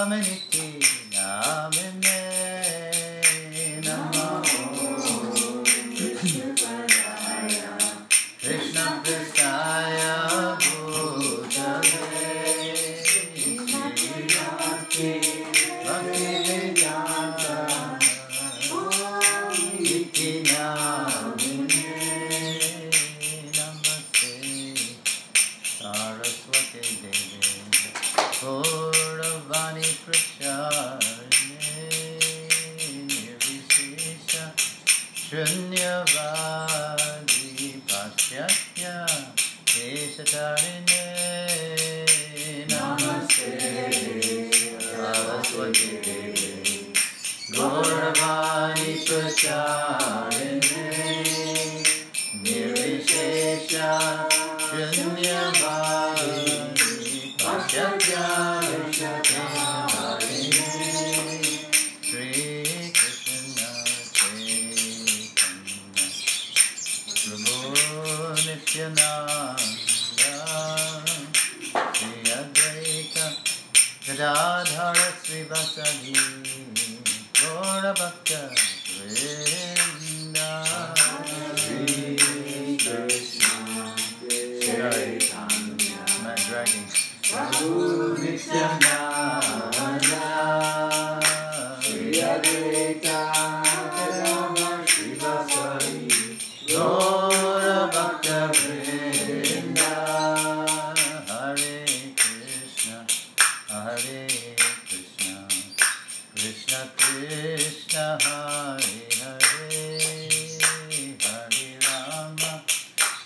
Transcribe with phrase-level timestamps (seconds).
[0.00, 0.49] Namamiti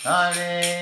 [0.04, 0.73] Hare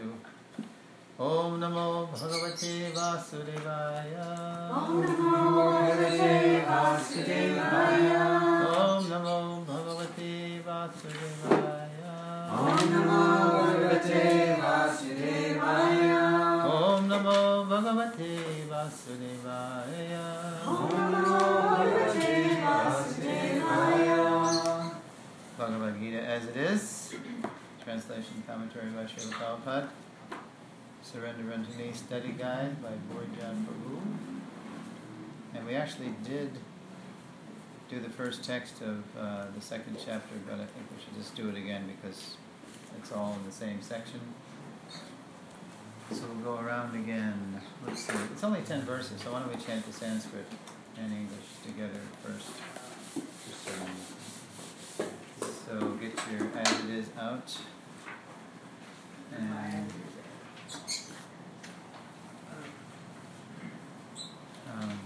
[0.00, 4.12] ओम नमो भगवते वासुदेवाय
[4.76, 6.36] ओम नमो भगवते
[6.68, 8.06] वासुदेवाय
[8.68, 9.36] ओम नमो
[9.70, 10.30] भगवते
[10.68, 11.98] वासुदेवाय
[12.60, 13.20] ओम नमो
[13.58, 14.22] भगवते
[14.62, 16.00] वासुदेवाय
[16.70, 17.36] ओम नमो
[17.72, 18.32] भगवते
[18.72, 20.16] वासुदेवाय
[20.72, 21.44] ओम नमो
[21.74, 22.32] भगवते
[22.64, 24.08] वासुदेवाय
[25.60, 26.99] Bhagavad Gita as it is.
[27.90, 29.88] Translation commentary by Srila Prabhupada.
[31.02, 34.00] Surrender unto me study guide by Bhurijana Prabhu.
[35.56, 36.52] And we actually did
[37.88, 41.34] do the first text of uh, the second chapter, but I think we should just
[41.34, 42.36] do it again because
[42.96, 44.20] it's all in the same section.
[46.12, 47.60] So we'll go around again.
[47.84, 48.14] Let's see.
[48.32, 50.46] It's only 10 verses, so why don't we chant the Sanskrit
[50.96, 52.52] and English together first?
[53.48, 53.66] Just
[55.66, 57.58] so get your as it is out.
[59.36, 59.92] And
[64.72, 64.98] um,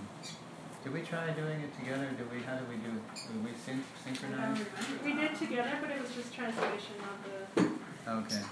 [0.83, 2.09] did we try doing it together?
[2.17, 2.43] Did we?
[2.43, 3.33] How did we do it?
[3.33, 4.59] Did we syn- synchronize?
[5.05, 7.63] We did together, but it was just translation, not the.
[8.11, 8.43] Okay.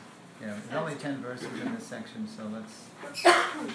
[0.41, 3.25] Yeah, there's only 10 verses in this section, so let's.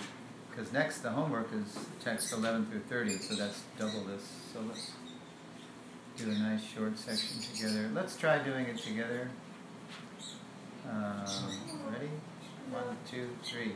[0.50, 4.24] Because next, the homework is text 11 through 30, so that's double this.
[4.52, 4.90] So let's
[6.18, 7.92] do a nice short section together.
[7.94, 9.30] Let's try doing it together.
[10.90, 11.26] Um,
[11.92, 12.10] ready?
[12.72, 13.74] One, two, three.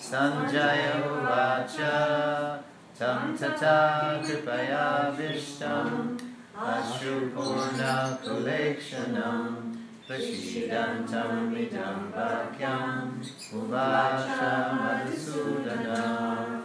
[0.00, 2.62] Sanjaya Uvacha
[2.96, 6.18] Tam Tata Kripaya Vishtam
[6.56, 9.76] Ashupurna Kulekshanam
[10.08, 13.20] Vashidantam Idam Bhakyam
[13.52, 16.62] Uvacha Madhusudana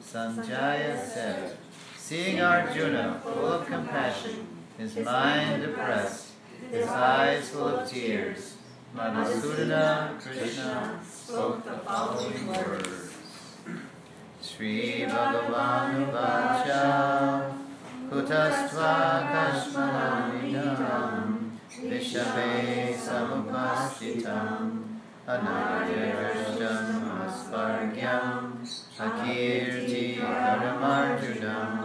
[0.00, 1.56] Sanjaya said,
[1.96, 4.46] Seeing Arjuna full of compassion,
[4.76, 6.32] his mind depressed,
[6.70, 8.56] his eyes full of tears,
[8.94, 13.08] Madhusudana Krishna spoke the following words.
[14.42, 17.54] Sri Bhagavan Vacha
[18.10, 24.60] Kutastva Kashmalamidam Vishabe Samupashitam
[25.26, 26.86] Anadyadrashtam
[27.24, 28.60] Aspargyam
[28.98, 31.80] Akirti Paramarjunam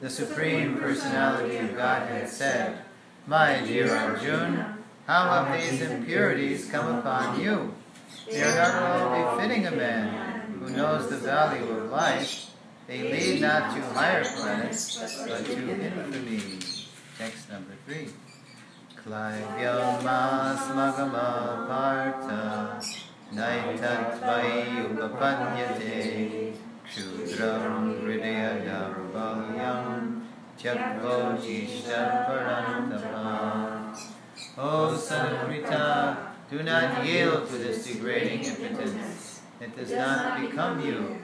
[0.00, 2.82] The Supreme Personality of Godhead said,
[3.28, 4.78] My dear Arjuna,
[5.10, 7.74] how have these impurities come upon you?
[8.30, 12.54] They are not all befitting a man who knows the value of life.
[12.86, 16.60] They lead not to higher planets, but to infamy.
[17.18, 18.10] Text number three.
[19.02, 20.54] Klaivyama
[21.66, 22.80] parta
[23.34, 26.54] naitattvai upapanyate
[26.86, 27.98] kshudram
[34.62, 35.48] O son of
[36.50, 39.40] do not yield to this degrading impotence.
[39.58, 41.16] It does not become you.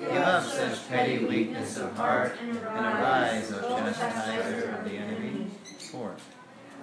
[0.00, 5.46] Give up such petty weakness of heart and arise, O chastiser of the enemy.
[5.78, 6.16] 4.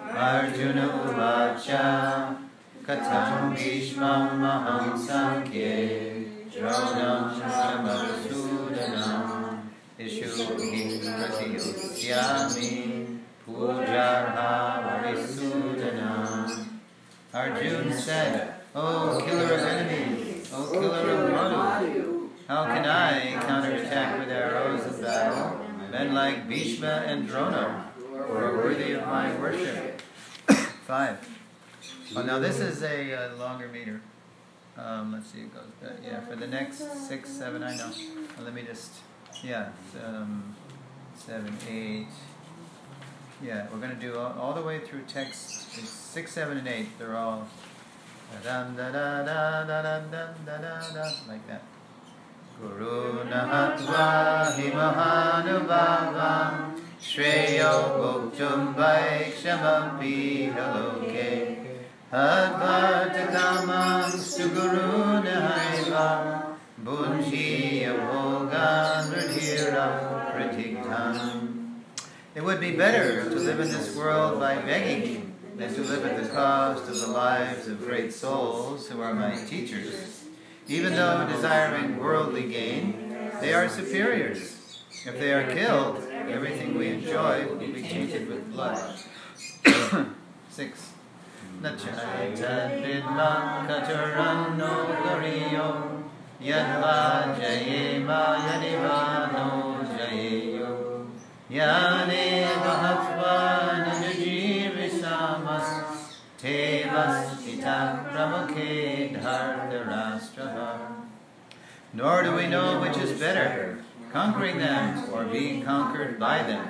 [0.01, 2.38] Arjuna Uvacha
[2.86, 9.60] Katam Bhishmam Maham Sankye Dronam Shamadhusudanam
[10.00, 12.97] Ishu Himratiyosyami Pujarha
[15.18, 16.68] Varisudanam
[17.33, 24.30] Arjuna said, O killer of enemies, O killer of Madhu, how can I counterattack with
[24.30, 30.01] arrows of battle men like Bhishma and Drona, who are worthy of my worship?
[30.86, 31.18] Five.
[32.15, 34.01] Oh, now this is a longer meter.
[34.77, 35.63] Um, let's see, it goes.
[35.83, 37.92] Uh, yeah, for the next six, seven, I know.
[38.44, 38.92] Let me just.
[39.44, 39.69] Yeah,
[40.06, 40.56] um,
[41.15, 42.07] seven, eight.
[43.42, 45.72] Yeah, we're going to do all, all the way through text.
[45.72, 46.98] Six, seven, and eight.
[46.98, 47.48] They're all.
[48.44, 50.57] Da da da da da da da da
[50.94, 51.62] da like that.
[52.60, 61.57] Guru Nahatva Himahanubhavam Shreyo Bhoktum Vaikshamapi Haloke
[62.12, 66.07] Advartakamam Suguru Nahaiva
[66.84, 69.88] Bunji Abhogan Radhira
[70.34, 71.16] Pratiktam
[72.38, 76.22] It would be better to live in this world by begging than to live at
[76.22, 80.24] the cost of the lives of great souls who are my teachers.
[80.68, 84.84] Even though desiring worldly gain, they are superiors.
[85.04, 89.00] If they are killed, everything we enjoy will be tainted with blood.
[90.51, 90.92] Six.
[91.60, 96.03] Nachaita vidma katarano gariyo
[96.39, 99.76] yadva jayema yadivano
[111.94, 113.80] Nor do we know which is better,
[114.12, 116.68] conquering them or being conquered by them.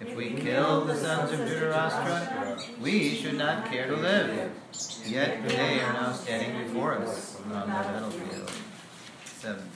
[0.00, 4.52] If we kill the sons of Dhritarashtra, we should not care to live.
[5.06, 8.50] Yet they are now standing before us on the battlefield.
[9.24, 9.73] 7.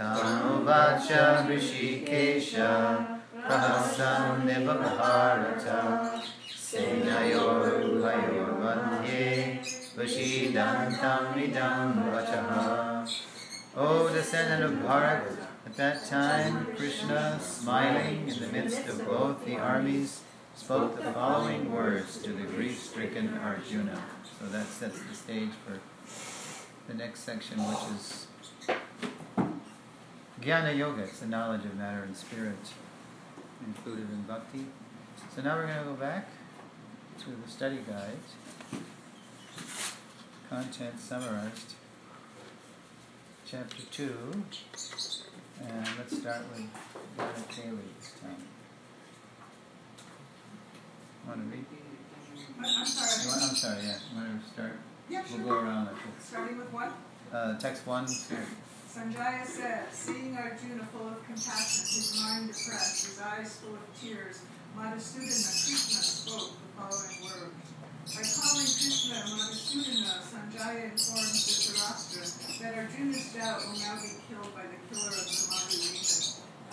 [0.00, 9.60] Tanuvacha Rishikesha Prahasan Nivabharata Senayor Uhayor Vandye
[9.94, 13.06] Vashidantam Idam Vachaha
[13.76, 19.58] O descendant of Bharat, at that time Krishna, smiling in the midst of both the
[19.58, 20.22] armies,
[20.56, 24.02] spoke the following words to the grief-stricken Arjuna.
[24.38, 25.78] So that sets the stage for
[26.88, 28.26] the next section, which is
[30.42, 31.02] Jnana Yoga.
[31.02, 32.56] It's the knowledge of matter and spirit
[33.66, 34.66] included in bhakti.
[35.34, 36.28] So now we're going to go back
[37.20, 38.16] to the study guide.
[40.48, 41.74] Content summarized.
[43.46, 44.12] Chapter 2.
[45.62, 46.60] And let's start with
[47.18, 48.36] Jnana Kali this time.
[51.28, 51.64] Want to read?
[52.58, 53.42] I'm You want- sorry.
[53.50, 53.98] I'm sorry, yeah.
[54.14, 54.72] Want to start?
[55.10, 55.88] Yeah, We'll go around.
[56.20, 56.92] Starting with what?
[57.32, 58.06] Uh, text 1.
[58.90, 64.42] Sanjaya said, seeing Arjuna full of compassion, his mind depressed, his eyes full of tears,
[64.74, 67.54] Madhusudana Krishna spoke the following words.
[68.10, 74.66] By calling Krishna Madhusudana, Sanjaya informed Dhritarashtra that Arjuna's doubt will now be killed by
[74.66, 76.02] the killer of the Madhu demon.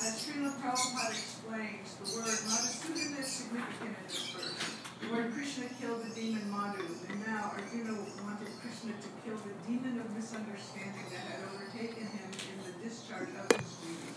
[0.01, 4.86] As Srila Prabhupada explains, the word Madhusudana is significant in this verse.
[5.05, 7.93] Word Krishna killed the demon Madhu, and now Arjuna
[8.25, 13.29] wanted Krishna to kill the demon of misunderstanding that had overtaken him in the discharge
[13.29, 14.11] of his duty.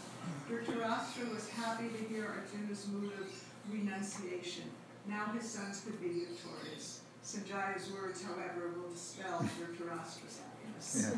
[0.49, 3.29] Dhritarashtra was happy to hear Arjuna's mood of
[3.71, 4.65] renunciation.
[5.07, 7.03] Now his sons could be victorious.
[7.23, 11.13] Sanjaya's words, however, will dispel Dhritarashtra's happiness.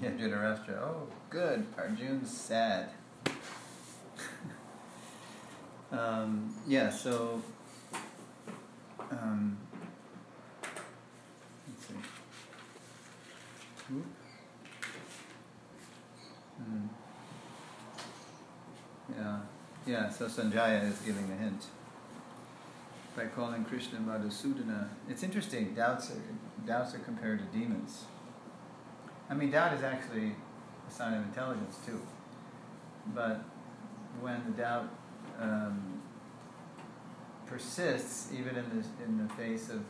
[0.00, 0.08] Yeah.
[0.08, 0.78] Yeah, Dhritarashtra.
[0.82, 1.66] Oh, good.
[1.76, 2.88] Arjun's sad.
[5.92, 7.42] um, yeah, so.
[9.12, 9.58] Um,
[11.68, 11.94] let's see.
[16.58, 16.86] Hmm.
[19.14, 19.40] Yeah,
[19.86, 21.66] yeah, so Sanjaya is giving a hint.
[23.14, 24.88] By calling Krishna Madhusudana.
[25.10, 28.04] It's interesting, doubts are, doubts are compared to demons.
[29.28, 30.32] I mean, doubt is actually
[30.88, 32.00] a sign of intelligence too.
[33.14, 33.44] But
[34.20, 34.88] when the doubt
[35.38, 36.00] um,
[37.52, 39.82] persists, even in the in the face of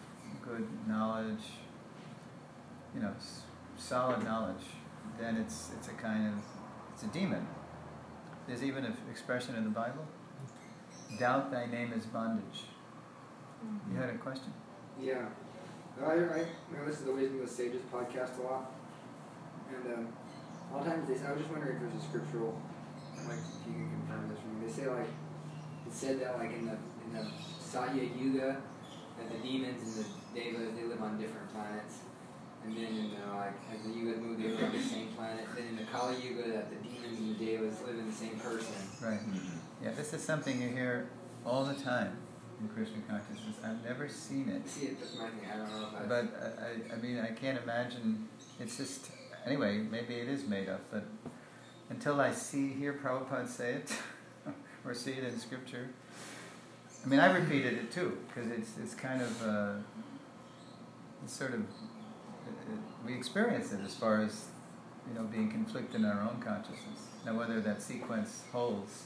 [0.44, 1.44] good knowledge,
[2.94, 3.42] you know, s-
[3.76, 4.64] solid knowledge,
[5.18, 6.34] then it's it's a kind of
[6.92, 7.46] it's a demon.
[8.46, 10.04] There's even an expression in the Bible:
[11.18, 12.64] "Doubt thy name is bondage."
[13.90, 14.52] You had a question?
[15.00, 15.26] Yeah.
[16.04, 18.72] I, I, I listen to the Wisdom of the Sages podcast a lot.
[19.70, 20.08] And um,
[20.70, 22.60] a lot of times they say, I was just wondering if there's a scriptural,
[23.28, 24.66] like, if you can confirm this for me.
[24.66, 25.06] They say, like,
[25.86, 26.76] it said that, like, in the,
[27.06, 27.26] in the
[27.60, 28.60] Satya Yuga,
[29.18, 31.98] that the demons and the devas, they live on different planets.
[32.64, 35.46] And then, in the, like, as the Yugas move, they live on the same planet.
[35.56, 38.38] Then in the Kali Yuga, that the demons and the devas live in the same
[38.38, 38.74] person.
[39.02, 39.18] Right.
[39.82, 41.08] Yeah, this is something you hear
[41.44, 42.16] all the time
[42.60, 43.56] in Krishna consciousness.
[43.64, 45.50] I've never seen it, See, it, that's my thing.
[45.52, 46.06] I don't know if I.
[46.06, 48.28] but I, I, I mean, I can't imagine.
[48.60, 49.10] It's just
[49.44, 49.78] anyway.
[49.78, 51.04] Maybe it is made up, but
[51.90, 53.92] until I see hear Prabhupada say it
[54.84, 55.88] or see it in scripture,
[57.04, 59.72] I mean, I repeated it too because it's it's kind of uh,
[61.24, 64.46] it's sort of it, it, we experience it as far as
[65.08, 67.00] you know being conflicted in our own consciousness.
[67.24, 69.04] Now, whether that sequence holds,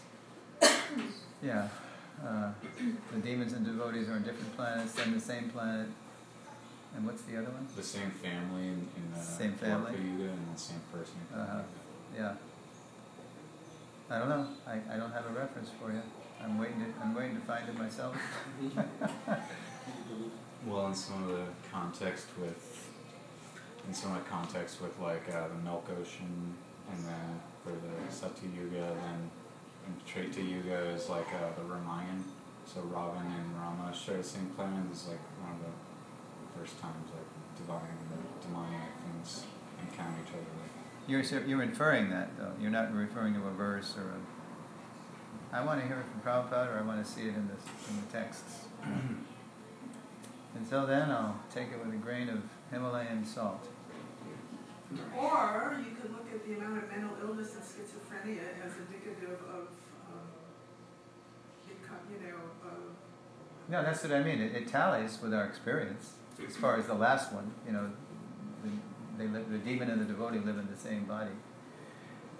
[1.42, 1.68] yeah,
[2.24, 2.52] uh,
[3.12, 5.88] the demons and devotees are on different planets, then the same planet,
[6.94, 7.66] and what's the other one?
[7.76, 9.92] The same family in, in the Same family?
[9.92, 11.16] Yuga and the same person.
[11.34, 11.60] Uh-huh.
[12.16, 12.34] Yeah.
[14.08, 14.48] I don't know.
[14.66, 16.00] I, I don't have a reference for you.
[16.42, 18.16] I'm waiting to I'm waiting to find it myself.
[20.66, 22.90] Well, in some of the context with,
[23.86, 26.54] in some of the context with like uh, the Milk Ocean
[26.90, 29.30] and then for the Satya Yuga, then
[30.04, 32.24] Treta Yuga is like uh, the Ramayan.
[32.64, 34.86] So Ravan and Rama share the same planet.
[34.90, 39.44] It's like one of the first times like divine and demonic things
[39.82, 40.40] encounter each other.
[40.40, 40.74] Like,
[41.06, 42.52] You're, you're inferring that, though.
[42.60, 44.35] You're not referring to a verse or a.
[45.56, 47.56] I want to hear it from Prabhupada or I want to see it in the,
[47.88, 48.66] in the texts.
[50.54, 53.66] Until then, I'll take it with a grain of Himalayan salt.
[55.16, 59.68] Or you could look at the amount of mental illness and schizophrenia as indicative of,
[60.12, 60.28] um,
[61.66, 62.78] you know, of
[63.70, 64.42] No, that's what I mean.
[64.42, 66.12] It, it tallies with our experience.
[66.46, 67.90] As far as the last one, you know,
[68.62, 68.70] the,
[69.16, 71.32] they live, the demon and the devotee live in the same body.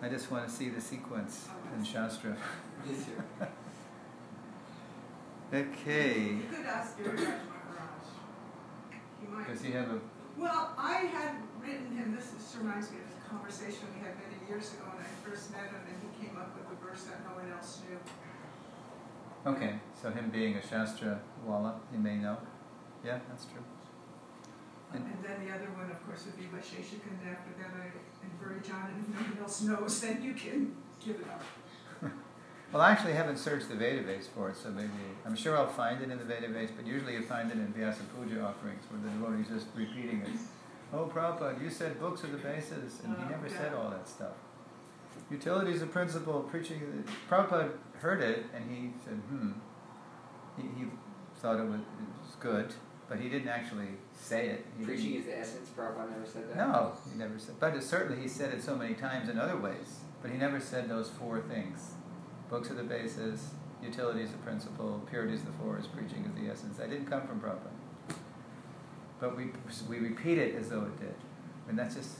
[0.02, 2.36] I just want to see the sequence in Shastra.
[5.54, 6.22] Okay.
[6.22, 8.02] You could ask Giriraj Maharaj.
[9.20, 9.48] He might.
[9.48, 10.00] Does he have a
[10.36, 14.42] Well, I had written him, this, this reminds me of a conversation we had many
[14.48, 17.22] years ago when I first met him, and he came up with a verse that
[17.24, 17.98] no one else knew.
[19.52, 22.38] Okay, so him being a Shastra walla, he may know.
[23.04, 23.62] Yeah, that's true.
[24.92, 27.90] And, And- then the other one, of course, would be Vaisheshika, and after that I
[28.24, 31.42] inverted John, and if no one else knows, then you can give it up.
[32.72, 34.90] Well, I actually haven't searched the Vedabase for it, so maybe
[35.24, 38.02] I'm sure I'll find it in the Vedabase, but usually you find it in Vyasa
[38.14, 40.28] Puja offerings where the devotee's just repeating it.
[40.92, 44.08] Oh, Prabhupada, you said books are the basis, and he Oh, never said all that
[44.08, 44.32] stuff.
[45.30, 47.04] Utility is the principle, preaching.
[47.30, 49.52] Prabhupada heard it, and he said, hmm.
[50.56, 50.86] He, he
[51.36, 52.74] thought it was, it was good,
[53.08, 54.66] but he didn't actually say it.
[54.78, 55.68] He, Preaching is the essence.
[55.76, 56.56] Prabhupada never said that.
[56.56, 57.54] No, he never said.
[57.60, 60.00] But certainly he said it so many times in other ways.
[60.22, 61.92] But he never said those four things.
[62.48, 63.50] Books are the basis,
[63.82, 66.78] utility is the principle, purity is the force, preaching is the essence.
[66.78, 68.16] That didn't come from Prabhupada.
[69.20, 69.50] But we,
[69.88, 71.14] we repeat it as though it did.
[71.68, 72.18] And that's just,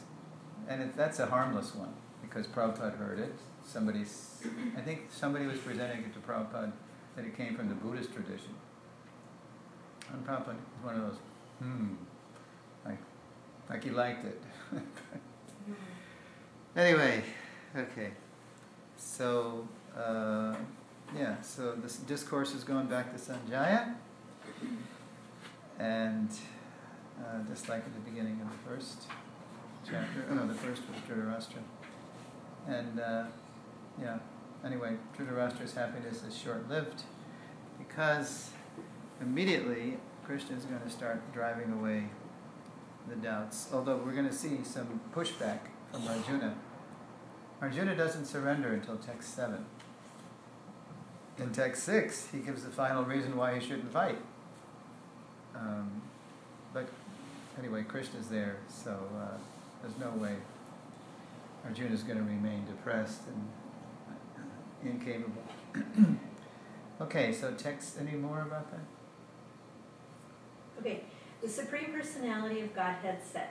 [0.68, 3.34] and it, that's a harmless one because Prabhupada heard it.
[3.64, 4.42] Somebody's,
[4.76, 6.72] I think somebody was presenting it to Prabhupada
[7.16, 8.54] that it came from the Buddhist tradition.
[10.12, 11.18] And Prabhupada was one of those,
[11.58, 11.94] hmm,
[12.84, 12.98] like,
[13.68, 14.42] like he liked it.
[16.76, 17.22] anyway,
[17.76, 18.10] okay.
[18.96, 19.66] So,
[19.96, 20.54] uh,
[21.16, 23.94] yeah, so this discourse is going back to Sanjaya.
[25.78, 26.30] And
[27.20, 29.02] uh, just like at the beginning of the first
[29.84, 31.62] chapter, oh no, the first was Dhritarashtra.
[32.66, 33.24] And, uh,
[34.00, 34.18] yeah,
[34.64, 37.02] anyway, Dhritarashtra's happiness is short lived
[37.78, 38.50] because
[39.20, 42.08] immediately Krishna is going to start driving away
[43.08, 43.68] the doubts.
[43.72, 45.60] Although we're going to see some pushback
[45.92, 46.56] from Arjuna.
[47.62, 49.64] Arjuna doesn't surrender until text 7.
[51.38, 54.18] In text 6, he gives the final reason why he shouldn't fight.
[55.54, 56.02] Um,
[56.74, 56.88] but
[57.56, 59.36] anyway, Krishna's there, so uh,
[59.80, 60.34] there's no way
[61.64, 65.44] Arjuna's going to remain depressed and incapable.
[67.00, 68.95] okay, so text any more about that?
[70.78, 71.04] Okay,
[71.42, 73.48] the Supreme Personality of Godhead said,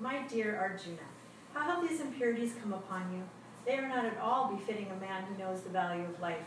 [0.00, 1.06] My dear Arjuna,
[1.54, 3.22] how have these impurities come upon you?
[3.64, 6.46] They are not at all befitting a man who knows the value of life.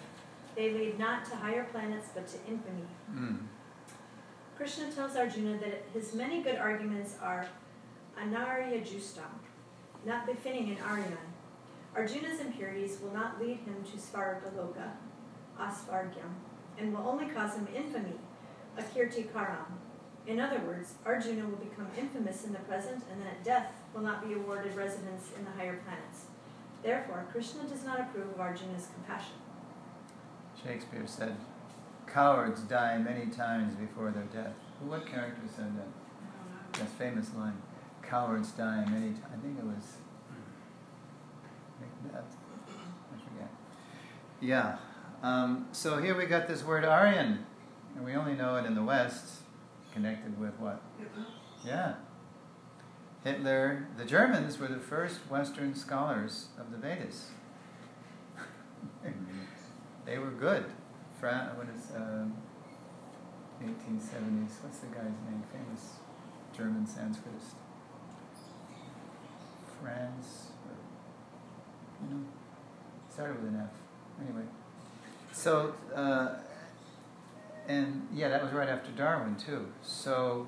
[0.55, 2.85] They lead not to higher planets but to infamy.
[3.13, 3.39] Mm.
[4.55, 7.47] Krishna tells Arjuna that his many good arguments are
[8.21, 9.39] anarya jushtam,
[10.05, 11.17] not befitting an Aryan.
[11.95, 14.91] Arjuna's impurities will not lead him to Svargaloka,
[15.59, 16.33] Asvargyam,
[16.77, 18.15] and will only cause him infamy,
[18.77, 19.65] akirtikaram.
[20.29, 24.01] In other words, Arjuna will become infamous in the present and then at death will
[24.01, 26.25] not be awarded residence in the higher planets.
[26.83, 29.33] Therefore, Krishna does not approve of Arjuna's compassion.
[30.63, 31.35] Shakespeare said,
[32.05, 34.53] Cowards die many times before their death.
[34.81, 36.79] What character said that?
[36.79, 37.59] That famous line.
[38.03, 39.33] Cowards die many times.
[39.33, 39.97] I think it was
[41.81, 42.35] Macbeth.
[42.67, 43.49] I forget.
[44.41, 44.77] Yeah.
[45.23, 47.45] Um, so here we got this word Aryan,
[47.95, 49.38] and we only know it in the West,
[49.99, 50.81] connected with what?
[51.65, 51.95] Yeah.
[53.23, 57.31] Hitler, the Germans were the first Western scholars of the Vedas.
[60.05, 60.63] they were good.
[61.19, 62.33] Fra- what is um,
[63.62, 64.63] 1870s?
[64.63, 65.43] What's the guy's name?
[65.51, 65.95] Famous
[66.55, 67.55] German Sanskritist.
[69.81, 70.51] Franz.
[72.01, 72.23] You know,
[73.13, 74.25] started with an F.
[74.25, 74.45] Anyway,
[75.33, 76.35] so uh,
[77.69, 79.67] and yeah, that was right after Darwin too.
[79.84, 80.47] So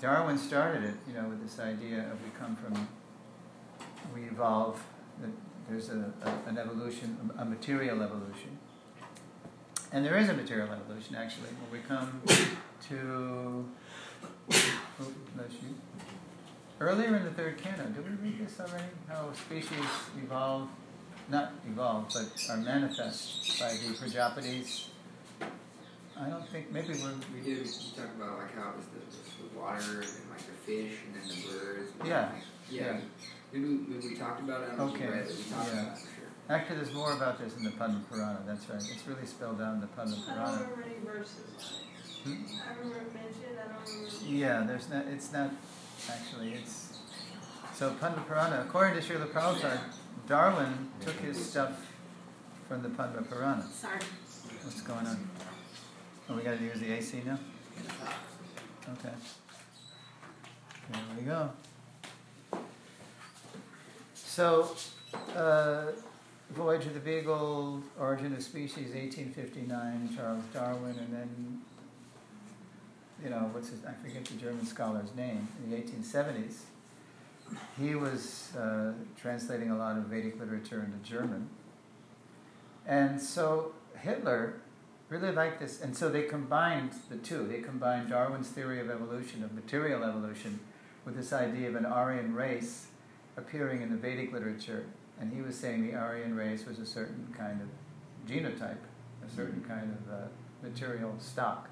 [0.00, 2.88] Darwin started it, you know, with this idea of we come from,
[4.14, 4.82] we evolve.
[5.20, 5.30] That
[5.68, 8.58] there's a, a, an evolution, a material evolution,
[9.92, 11.48] and there is a material evolution actually.
[11.60, 12.22] When we come
[12.88, 13.64] to,
[14.50, 15.74] oh, bless you.
[16.80, 18.84] Earlier in the third canto, did we read this already?
[19.08, 19.86] How species
[20.22, 20.68] evolve
[21.28, 24.86] not evolved, but are manifest by the Prajapatis.
[26.24, 29.00] I don't think, maybe we're, We did we talked about like how it was the,
[29.02, 31.90] the water and like the fish and then the birds.
[31.98, 32.30] and Yeah.
[32.32, 33.00] like- yeah.
[33.52, 34.70] Maybe, maybe we talked about it.
[34.72, 35.18] I don't know if you Okay.
[35.18, 35.26] read.
[35.28, 35.82] We talked Yeah.
[35.82, 36.28] about it sure.
[36.48, 38.76] actually there's more about this in the Padma Purana, that's right.
[38.82, 40.52] It's really spelled out in the Padma I don't Purana.
[40.62, 41.82] remember any verses.
[42.24, 42.30] Hmm?
[42.32, 44.24] I remember it mentioned, I don't remember.
[44.26, 45.50] Yeah, there's not, it's not,
[46.08, 46.98] actually, it's,
[47.74, 49.80] so Padma Purana, according to Srila Prabhupada,
[50.28, 51.92] Darwin took his stuff
[52.68, 53.66] from the Padma Purana.
[53.68, 53.98] Sorry.
[54.62, 55.28] What's going on?
[56.28, 57.38] Oh, we gotta use the AC now?
[58.92, 59.14] Okay.
[60.90, 61.50] There we go.
[64.14, 64.74] So,
[65.36, 65.86] uh,
[66.50, 71.62] Voyage of the Beagle, Origin of Species, 1859, Charles Darwin, and then,
[73.22, 76.60] you know, what's his, I forget the German scholar's name, in the 1870s.
[77.78, 81.48] He was uh, translating a lot of Vedic literature into German.
[82.86, 84.54] And so Hitler
[85.12, 87.46] really liked this, and so they combined the two.
[87.46, 90.58] They combined Darwin's theory of evolution, of material evolution,
[91.04, 92.86] with this idea of an Aryan race
[93.36, 94.86] appearing in the Vedic literature.
[95.20, 97.68] And he was saying the Aryan race was a certain kind of
[98.26, 98.78] genotype,
[99.26, 100.26] a certain kind of uh,
[100.62, 101.68] material stock.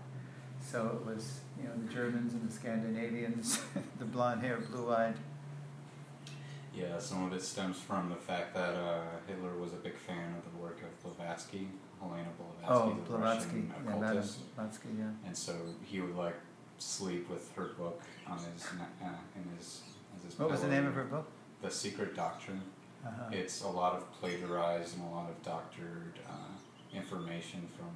[0.63, 3.63] So it was, you know, the Germans and the Scandinavians,
[3.99, 5.15] the blonde hair, blue eyed.
[6.75, 10.35] Yeah, some of it stems from the fact that uh, Hitler was a big fan
[10.39, 11.69] of the work of Blavatsky,
[12.01, 14.55] Helena Blavatsky, Oh, the Blavatsky, Russian yeah, occultist.
[14.57, 15.05] Blavatsky, yeah.
[15.27, 15.55] And so
[15.85, 16.37] he would like
[16.79, 19.07] sleep with her book on his uh,
[19.37, 19.83] in his
[20.17, 21.27] as his What was the name of her book?
[21.63, 22.63] The Secret Doctrine.
[23.05, 23.31] Uh-huh.
[23.33, 27.91] It's a lot of plagiarized and a lot of doctored uh, information from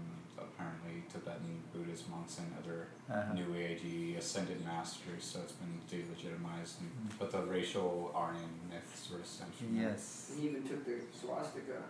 [0.65, 3.35] apparently Tibetan Buddhist monks and other Uh-huh.
[3.35, 5.25] New Agey ascended masters.
[5.25, 7.19] So it's been delegitimized, and, Mm.
[7.19, 9.83] but the racial Aryan myth sort of stems from that.
[9.83, 10.31] Yes.
[10.33, 11.83] And he even took the swastika.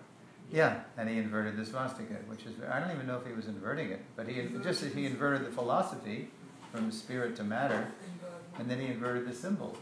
[0.51, 3.47] Yeah, and he inverted the swastika, which is I don't even know if he was
[3.47, 6.31] inverting it, but he just as he inverted the philosophy
[6.73, 7.93] from spirit to matter,
[8.59, 9.77] and then he inverted the symbol.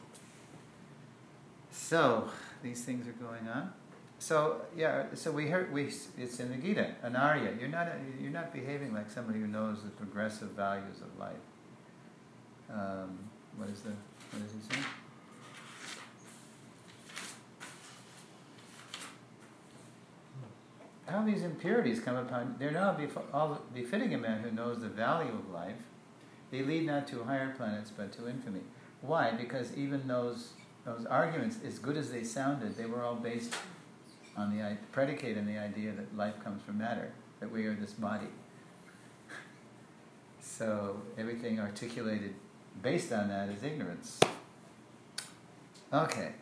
[1.73, 2.31] So
[2.63, 3.73] these things are going on.
[4.23, 7.59] So yeah, so we heard we it's in the Gita, Anarya.
[7.59, 7.89] You're not
[8.21, 11.45] you're not behaving like somebody who knows the progressive values of life.
[12.73, 13.19] Um,
[13.57, 13.91] what is the
[14.31, 14.81] what does he say?
[21.09, 22.97] How these impurities come upon, they're now
[23.35, 25.83] all befitting a man who knows the value of life.
[26.53, 28.61] They lead not to higher planets, but to infamy.
[29.01, 29.33] Why?
[29.33, 30.53] Because even those
[30.85, 33.53] those arguments, as good as they sounded, they were all based
[34.37, 37.93] on the predicate on the idea that life comes from matter, that we are this
[37.93, 38.29] body.
[40.41, 42.35] So everything articulated
[42.83, 44.21] based on that is ignorance.
[45.93, 46.33] Okay.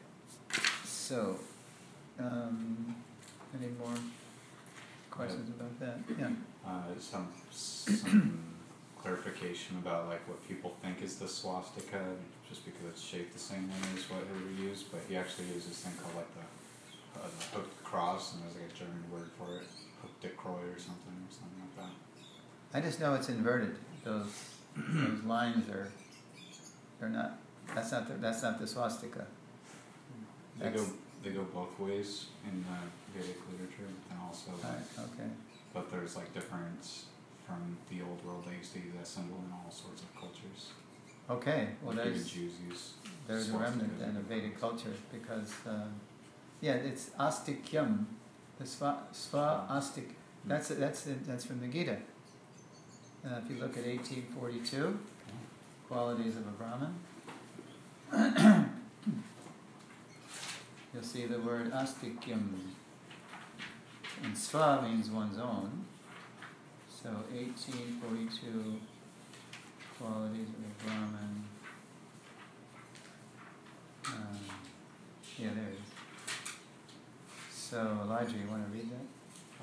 [0.85, 1.39] So,
[2.19, 2.95] um,
[3.59, 3.95] any more
[5.11, 5.99] questions about that?
[6.19, 6.31] Yeah.
[6.65, 8.39] Uh, some some
[9.03, 12.01] clarification about like what people think is the swastika,
[12.49, 15.69] just because it's shaped the same way as what Hitler used, but he actually used
[15.69, 16.45] this thing called like the,
[17.23, 19.67] uh, the hooked cross, and there's like a German word for it,
[20.03, 22.79] Hakenkreuz or something, or something like that.
[22.79, 23.77] I just know it's inverted.
[24.05, 24.27] Those
[24.77, 25.89] those lines are
[26.99, 27.39] they're not.
[27.75, 29.27] That's not the, that's not the swastika.
[30.59, 30.85] They go
[31.23, 32.77] they go both ways in uh,
[33.15, 35.29] Vedic literature, and also Right, okay.
[35.75, 37.07] but there's like difference
[37.47, 38.45] from the old world.
[38.49, 40.73] They used to use that symbol in all sorts of cultures.
[41.29, 41.69] Okay.
[41.83, 42.93] Well, like there's Jews use.
[43.27, 45.93] there's a remnant then in of Vedic culture because um,
[46.61, 48.05] yeah, it's astikyam.
[48.59, 50.15] The sva, sva astik.
[50.45, 51.97] That's that's that's from the Gita.
[53.25, 54.99] Uh, if you look at 1842,
[55.89, 56.95] qualities of a Brahman,
[60.93, 62.49] You'll see the word astikyam.
[64.23, 65.85] And sva means one's own.
[66.89, 68.81] So 1842
[69.99, 71.45] qualities of a Brahman.
[74.07, 74.39] Um,
[75.39, 75.90] yeah, there it is.
[77.71, 79.07] So Elijah, you want to read that?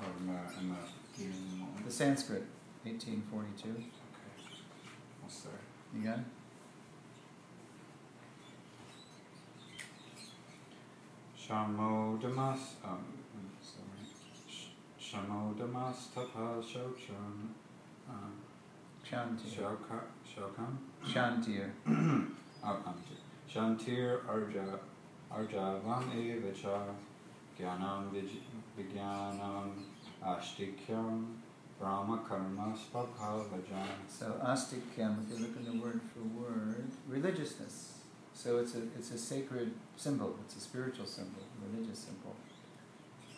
[0.00, 1.30] Oh, the, in the, in
[1.76, 2.42] the The Sanskrit,
[2.84, 3.68] 1842.
[3.68, 3.84] Okay.
[5.20, 5.52] What's there?
[5.94, 6.24] You got it?
[11.38, 13.04] Shamodamas, um,
[13.60, 14.06] sorry.
[14.48, 14.68] Sh-
[14.98, 17.52] Shamodamas tapa shoksham,
[18.08, 18.32] um,
[19.04, 19.50] Shantir.
[19.54, 21.70] shoka, shokam, Shantir.
[21.86, 22.94] oh, um,
[23.52, 24.78] Shantir arja,
[25.30, 26.94] arjavam evacha,
[31.78, 34.08] brahma karma svabhavajan.
[34.08, 37.94] So astikyam, if you look in the word for word, religiousness.
[38.34, 40.36] So it's a it's a sacred symbol.
[40.44, 42.34] It's a spiritual symbol, religious symbol.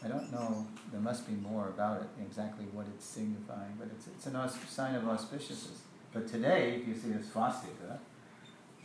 [0.03, 4.07] I don't know, there must be more about it, exactly what it's signifying, but it's,
[4.07, 5.81] it's a aus- sign of auspiciousness.
[6.15, 8.01] But today, if you see this swastika,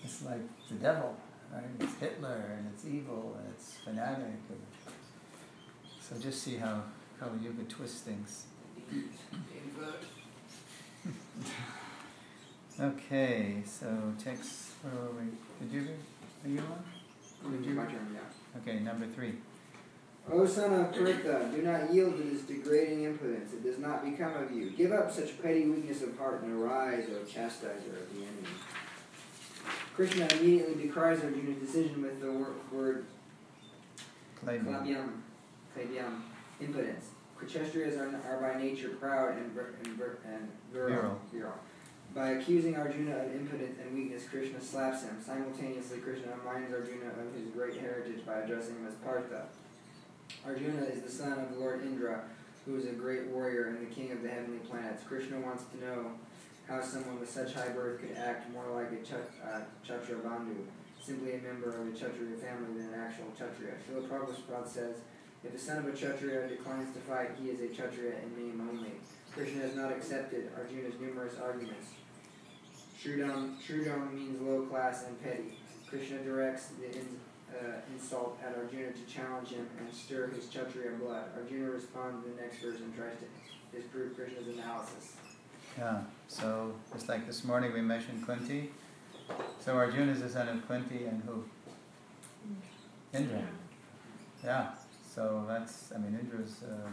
[0.04, 1.16] it's like the devil,
[1.54, 1.64] right?
[1.80, 4.42] It's Hitler, and it's evil, and it's fanatic.
[4.50, 4.62] And
[6.08, 6.84] so just see how
[7.20, 8.46] Kali Yuga twists things.
[12.80, 13.88] Okay, so
[14.22, 15.66] text, where were we?
[15.66, 15.90] Did you,
[16.44, 17.52] are you on?
[17.52, 17.74] Did you?
[17.74, 18.60] My turn, yeah.
[18.62, 19.36] Okay, number three.
[20.30, 23.54] O son of Pritha, do not yield to this degrading impotence.
[23.54, 24.72] It does not become of you.
[24.72, 28.56] Give up such petty weakness of heart and arise, O chastiser of the enemy.
[29.96, 33.06] Krishna immediately decries Arjuna's decision with the wor- word
[34.44, 34.66] Claim.
[35.76, 36.22] Klabyam,
[36.62, 37.10] impotence.
[37.44, 39.52] Kshatriyas are, are by nature proud and,
[39.86, 41.20] and, and virile.
[42.16, 45.18] By accusing Arjuna of impotence and weakness, Krishna slaps him.
[45.24, 49.48] Simultaneously, Krishna reminds Arjuna of his great heritage by addressing him as Partha.
[50.46, 52.24] Arjuna is the son of the Lord Indra,
[52.66, 55.04] who is a great warrior and the king of the heavenly planets.
[55.04, 56.12] Krishna wants to know
[56.68, 59.60] how someone with such high birth could act more like a Chat- uh,
[61.06, 63.74] simply a member of a Kshatriya family than an actual Kshatriya.
[63.86, 64.96] Srila Prabhupada says,
[65.46, 68.68] if the son of a Kshatriya declines to fight, he is a Kshatriya in name
[68.70, 68.92] only.
[69.32, 71.88] Krishna has not accepted Arjuna's numerous arguments.
[73.00, 75.60] Shrudam, Shrudam means low class and petty.
[75.88, 77.20] Krishna directs the in,
[77.52, 81.26] uh, insult at Arjuna to challenge him and stir his Kshatriya blood.
[81.38, 85.16] Arjuna responds in the next verse and tries to disprove Krishna's analysis.
[85.78, 88.72] Yeah, so just like this morning we mentioned Kunti.
[89.60, 91.44] So Arjuna is the son of Kunti and who?
[93.14, 93.42] Indra.
[94.44, 94.72] Yeah,
[95.16, 96.90] so that's, I mean, Indra's, uh,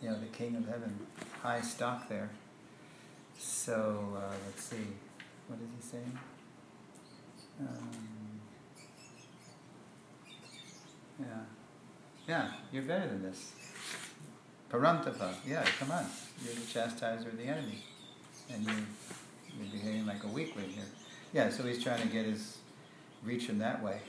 [0.00, 0.98] you know, the king of heaven,
[1.42, 2.30] high stock there.
[3.38, 4.86] So uh, let's see,
[5.48, 6.18] what is he saying?
[7.60, 7.90] Um,
[11.20, 11.26] yeah,
[12.26, 13.52] yeah, you're better than this.
[14.70, 16.06] Parantapa, yeah, come on,
[16.42, 17.84] you're the chastiser of the enemy,
[18.50, 18.72] and you
[19.58, 20.84] you're behaving like a weakling here.
[21.32, 22.58] Yeah, so he's trying to get his
[23.22, 24.00] reach him that way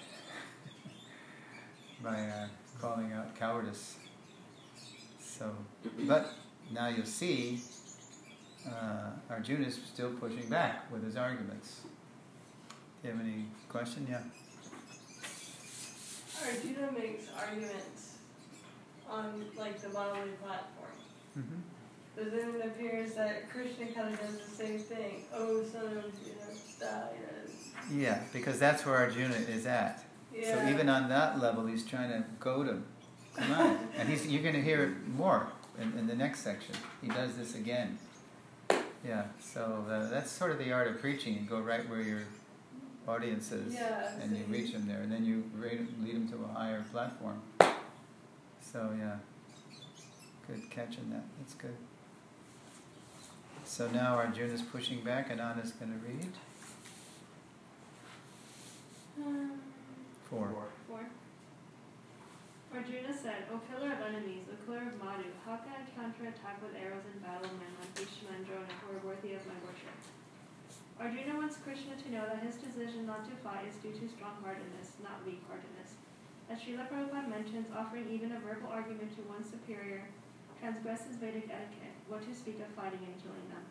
[2.04, 2.48] by uh,
[2.86, 3.96] calling out cowardice.
[5.20, 5.52] So,
[6.08, 6.30] but
[6.72, 7.60] now you'll see
[8.68, 9.12] uh,
[9.48, 11.82] is still pushing back with his arguments.
[13.02, 14.08] Do you have any question?
[14.10, 14.22] Yeah.
[16.46, 18.18] Arjuna makes arguments
[19.10, 20.92] on like the bodily platform.
[21.38, 21.62] Mm-hmm.
[22.16, 25.24] But then it appears that Krishna kind of does the same thing.
[25.34, 27.10] Oh, son of you know, die.
[27.94, 30.05] Yeah, because that's where Arjuna is at.
[30.38, 30.66] Yeah.
[30.66, 32.86] So even on that level, he's trying to goad him.
[33.36, 35.48] Come on, and he's you're going to hear it more
[35.80, 36.76] in, in the next section.
[37.02, 37.98] He does this again.
[39.06, 41.34] Yeah, so uh, that's sort of the art of preaching.
[41.36, 42.22] You go right where your
[43.08, 46.48] audience is, Yeah, and you reach them there, and then you lead them to a
[46.58, 47.42] higher platform.
[48.62, 49.18] So yeah,
[50.48, 51.24] good catching that.
[51.40, 51.76] That's good.
[53.64, 56.32] So now Arjuna's pushing back, and Anna's going to read
[59.18, 59.60] Um,
[60.36, 60.68] four.
[60.88, 61.04] four.
[62.76, 66.76] Arjuna said, O killer of enemies, O killer of Madhu, how can I counterattack with
[66.76, 69.96] arrows in battle men like Bhishma and Drona who are worthy of my worship?
[71.00, 75.00] Arjuna wants Krishna to know that his decision not to fight is due to strong-heartedness,
[75.00, 75.96] not weak-heartedness.
[76.52, 80.04] As Srila Prabhupada mentions, offering even a verbal argument to one's superior
[80.60, 83.64] transgresses Vedic etiquette, what to speak of fighting and killing them.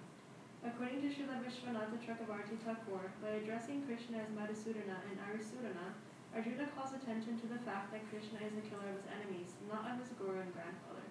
[0.64, 5.92] According to Srila Vishwanatha Chakravarti Thakur, by addressing Krishna as Madhusudana and Arisudana,
[6.34, 9.86] Arjuna calls attention to the fact that Krishna is the killer of his enemies, not
[9.86, 11.06] of his guru and grandfather.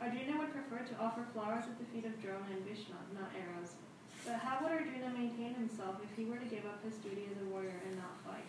[0.00, 3.76] Arjuna would prefer to offer flowers at the feet of Drona and Bhishma, not arrows.
[4.24, 7.40] But how would Arjuna maintain himself if he were to give up his duty as
[7.42, 8.48] a warrior and not fight?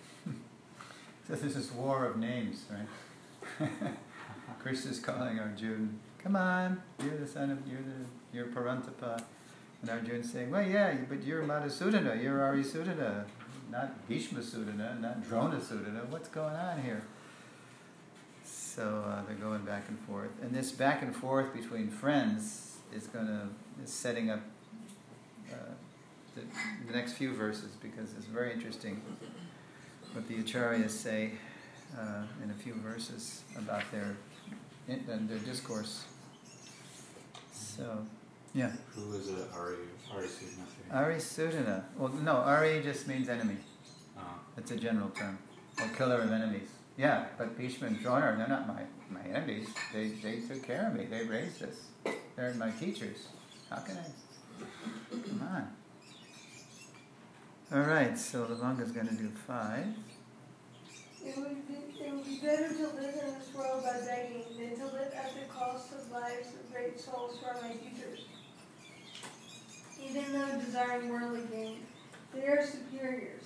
[1.28, 3.70] So this is war of names, right?
[4.60, 5.90] Krishna's calling Arjuna,
[6.24, 9.22] come on, you're the son of, you're the, you're Parantapa.
[9.82, 13.26] And Arjuna's saying, well, yeah, but you're Madhusudana, you're Arisudana,
[13.72, 16.08] not Bhishma Sudana, not Drona Sudana.
[16.10, 17.04] What's going on here?
[18.44, 20.30] So uh, they're going back and forth.
[20.42, 23.48] And this back and forth between friends is going to,
[23.84, 24.42] is setting up
[25.52, 25.56] uh,
[26.36, 26.42] the,
[26.86, 29.02] the next few verses because it's very interesting
[30.14, 31.32] what the acharyas say
[31.98, 34.16] uh, in a few verses about their
[34.88, 36.06] in, their discourse.
[37.52, 38.06] So,
[38.54, 39.48] yeah, Who is it?
[39.54, 39.78] Are Ari
[40.16, 40.94] Sudnathi.
[40.94, 41.84] Ari Sudana.
[41.98, 43.58] Well, no, Ari just means enemy.
[44.18, 44.22] Ah.
[44.26, 44.40] Oh.
[44.58, 45.38] It's a general term,
[45.80, 46.70] or killer of enemies.
[46.98, 49.68] Yeah, but Bhishma and Drona, they're not my, my enemies.
[49.94, 51.06] They, they took care of me.
[51.06, 51.76] They raised us.
[52.36, 53.28] They're my teachers.
[53.70, 55.18] How can I?
[55.28, 55.72] Come on.
[57.74, 59.86] All right, so the Langa's going to do five.
[61.24, 64.78] It would be it would be better to live in this world by begging than
[64.78, 68.22] to live at the cost of lives of great souls who are my teachers.
[70.10, 71.86] Even though desiring worldly gain,
[72.34, 73.44] they are superiors.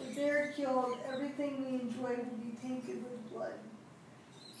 [0.00, 3.54] If they are killed, everything we enjoy will be tainted with blood.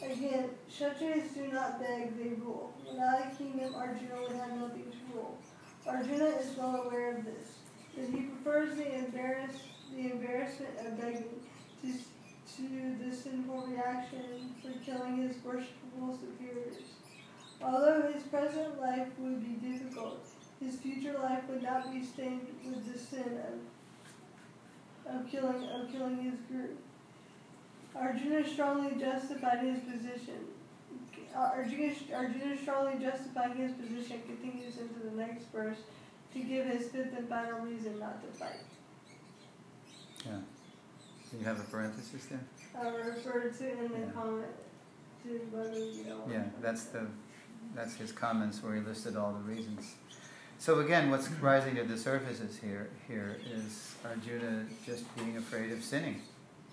[0.02, 2.72] Again, Kshatriyas do not beg, they rule.
[2.88, 5.38] Without a kingdom, Arjuna would have nothing to rule.
[5.86, 7.58] Arjuna is well aware of this,
[7.96, 9.56] that he prefers the, embarrass,
[9.94, 11.40] the embarrassment of begging
[11.82, 11.92] to,
[12.56, 16.82] to the sinful reaction for killing his worshipful superiors.
[17.62, 20.26] Although his present life would be difficult,
[20.60, 23.38] his future life would not be stained with the sin
[25.06, 26.78] of, of killing of killing his group.
[27.94, 30.34] Arjuna strongly justified his position.
[31.34, 35.78] Arjuna, Arjuna strongly justified his position continues into the next verse
[36.32, 38.62] to give his fifth and final reason not to fight.
[40.24, 40.38] Yeah.
[41.30, 42.40] Do you have a parenthesis there?
[42.80, 44.10] I referred to in the Yeah.
[44.12, 44.46] comment
[45.24, 46.22] to whether you know.
[46.30, 47.06] Yeah, that's the
[47.74, 49.94] that's his comments where he listed all the reasons.
[50.64, 55.70] So again, what's rising to the surface is here here is Arjuna just being afraid
[55.72, 56.22] of sinning.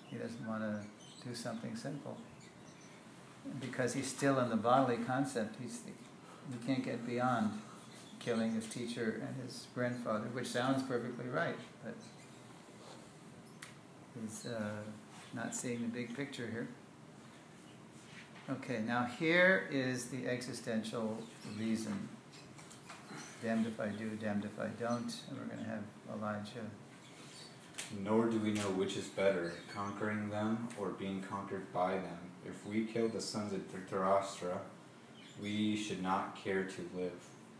[0.07, 2.15] He doesn't want to do something sinful
[3.59, 5.57] because he's still in the bodily concept.
[5.61, 7.59] He's he can't get beyond
[8.19, 11.95] killing his teacher and his grandfather, which sounds perfectly right, but
[14.21, 14.83] he's uh,
[15.33, 16.69] not seeing the big picture here.
[18.49, 21.17] Okay, now here is the existential
[21.59, 22.07] reason.
[23.41, 25.13] Damned if I do, damned if I don't.
[25.29, 25.83] And we're going to have
[26.15, 26.69] Elijah.
[28.03, 32.19] Nor do we know which is better, conquering them or being conquered by them.
[32.45, 34.57] If we kill the sons of Dhritarashtra,
[35.41, 37.13] we should not care to live.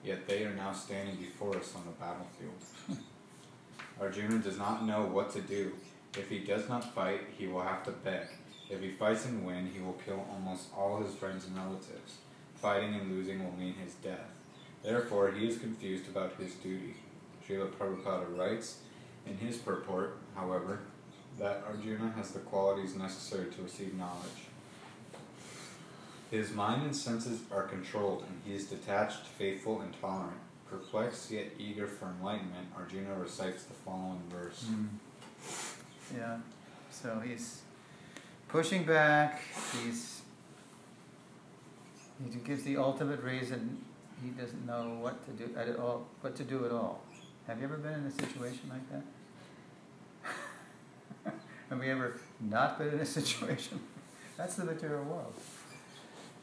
[0.03, 2.99] Yet they are now standing before us on the battlefield.
[4.01, 5.73] Arjuna does not know what to do.
[6.17, 8.27] If he does not fight, he will have to beg.
[8.69, 12.17] If he fights and wins, he will kill almost all his friends and relatives.
[12.55, 14.40] Fighting and losing will mean his death.
[14.83, 16.95] Therefore, he is confused about his duty.
[17.47, 18.79] Srila Prabhupada writes
[19.25, 20.79] in his purport, however,
[21.39, 24.47] that Arjuna has the qualities necessary to receive knowledge.
[26.29, 30.37] His mind and senses are controlled, and he is detached, faithful, and tolerant.
[30.69, 34.63] Perplexed yet eager for enlightenment, Arjuna recites the following verse.
[34.63, 34.85] Hmm.
[36.17, 36.37] Yeah,
[36.89, 37.61] so he's
[38.47, 39.41] pushing back.
[39.83, 40.21] He's
[42.23, 43.83] he gives the ultimate reason
[44.23, 46.07] he doesn't know what to do at all.
[46.21, 47.01] What to do at all.
[47.47, 48.89] Have you ever been in a situation like
[51.23, 51.33] that?
[51.69, 53.79] Have we ever not been in a situation?
[54.37, 55.33] That's the material world.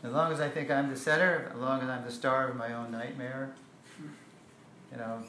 [0.02, 2.56] As long as I think I'm the center, as long as I'm the star of
[2.56, 3.50] my own nightmare,
[3.98, 5.22] you know,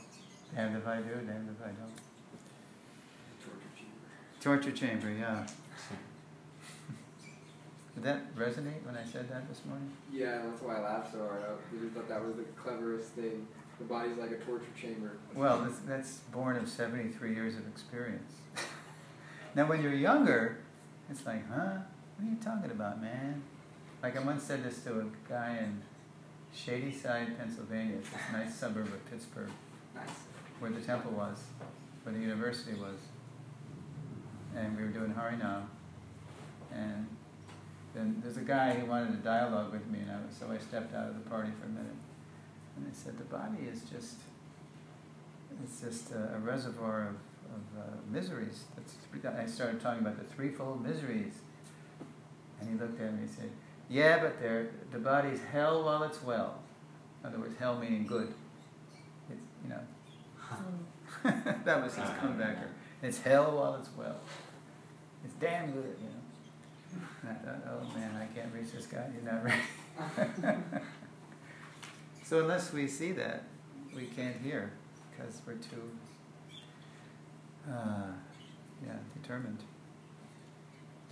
[0.56, 1.92] damned if I do, damned if I don't.
[4.42, 5.46] Torture chamber, yeah.
[8.00, 9.92] Did that resonate when I said that this morning?
[10.10, 11.42] Yeah, that's why I laughed so hard.
[11.44, 13.46] I thought that was the cleverest thing.
[13.78, 15.18] The body's like a torture chamber.
[15.36, 18.32] Well, that's, that's born of 73 years of experience.
[19.56, 20.60] now, when you're younger,
[21.10, 21.80] it's like, huh?
[22.16, 23.42] What are you talking about, man?
[24.02, 25.82] Like, I once said this to a guy in
[26.56, 27.98] Shadyside, Pennsylvania.
[27.98, 29.52] It's this nice suburb of Pittsburgh,
[29.94, 30.08] Nice.
[30.60, 31.38] where the temple was,
[32.04, 32.96] where the university was.
[34.56, 35.64] And we were doing Harinam.
[36.74, 37.08] And
[37.94, 40.58] then there's a guy who wanted a dialogue with me, and I was, so I
[40.58, 41.96] stepped out of the party for a minute.
[42.76, 44.16] And I said, the body is just,
[45.64, 47.16] it's just a, a reservoir of,
[47.56, 48.64] of uh, miseries.
[48.76, 48.96] That's,
[49.36, 51.34] I started talking about the threefold miseries.
[52.60, 53.50] And he looked at me and said,
[53.90, 54.40] yeah, but
[54.92, 56.60] the body's hell while it's well.
[57.22, 58.34] In other words, hell meaning good.
[59.30, 59.80] It's, you know.
[61.66, 62.68] that was his comebacker.
[63.02, 64.20] It's hell while it's well.
[65.26, 66.19] It's damn good, you know.
[67.24, 69.06] I thought, oh man, I can't reach this guy.
[69.14, 70.62] You're not ready.
[72.24, 73.44] so unless we see that,
[73.96, 74.72] we can't hear
[75.12, 75.92] because we're too,
[77.70, 78.12] uh,
[78.86, 79.60] yeah, determined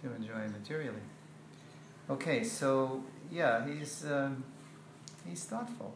[0.01, 1.01] to enjoy materially.
[2.09, 4.43] Okay, so yeah, he's um,
[5.27, 5.93] he's thoughtful,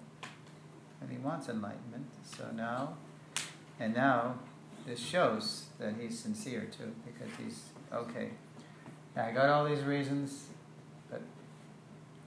[0.99, 2.07] and he wants enlightenment.
[2.23, 2.95] So now,
[3.79, 4.35] and now,
[4.85, 8.31] this shows that he's sincere too, because he's okay.
[9.15, 10.47] I got all these reasons,
[11.09, 11.21] but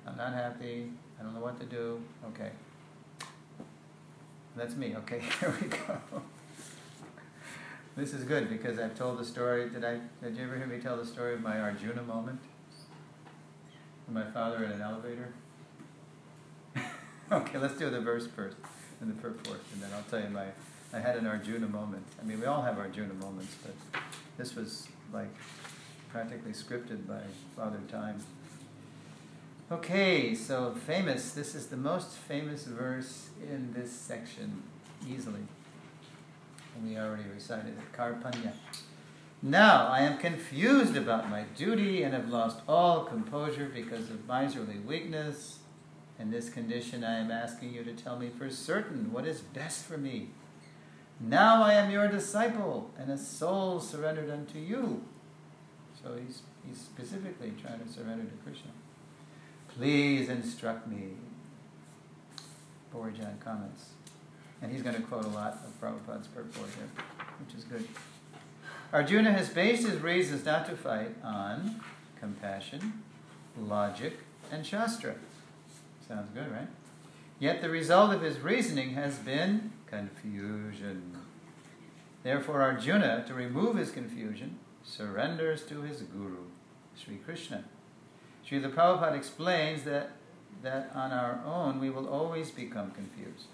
[0.07, 0.91] I'm not happy.
[1.19, 2.01] I don't know what to do.
[2.29, 2.51] Okay.
[4.57, 4.95] That's me.
[4.97, 5.99] Okay, here we go.
[7.97, 9.71] This is good because I've told the story.
[9.71, 9.99] Did I?
[10.23, 12.41] Did you ever hear me tell the story of my Arjuna moment?
[14.09, 15.33] My father in an elevator.
[17.33, 18.57] okay, let's do the verse first,
[19.01, 20.47] and the purport, and then I'll tell you my.
[20.93, 22.05] I had an Arjuna moment.
[22.21, 24.03] I mean, we all have Arjuna moments, but
[24.37, 25.35] this was like
[26.15, 27.19] practically scripted by
[27.57, 28.23] Father Time.
[29.73, 31.33] Okay, so famous.
[31.33, 34.63] This is the most famous verse in this section,
[35.11, 35.41] easily.
[36.77, 37.99] And we already recited it.
[37.99, 38.53] Karpanya.
[39.43, 44.79] Now I am confused about my duty and have lost all composure because of miserly
[44.79, 45.59] weakness.
[46.21, 49.85] In this condition, I am asking you to tell me for certain what is best
[49.85, 50.29] for me.
[51.19, 55.03] Now I am your disciple and a soul surrendered unto you.
[56.05, 58.71] So he's, he's specifically trying to surrender to Krishna.
[59.69, 61.13] Please instruct me.
[62.95, 63.87] Bhurijana comments.
[64.61, 67.05] And he's going to quote a lot of Prabhupada's purport here,
[67.45, 67.89] which is good.
[68.93, 71.81] Arjuna has based his reasons not to fight on
[72.21, 73.03] compassion,
[73.59, 74.19] logic,
[74.53, 75.15] and Shastra.
[76.07, 76.69] Sounds good, right?
[77.41, 81.19] Yet the result of his reasoning has been confusion.
[82.23, 86.45] Therefore, Arjuna, to remove his confusion, surrenders to his guru,
[86.97, 87.65] Sri Krishna.
[88.49, 90.11] Srila Prabhupada explains that,
[90.63, 93.47] that on our own we will always become confused,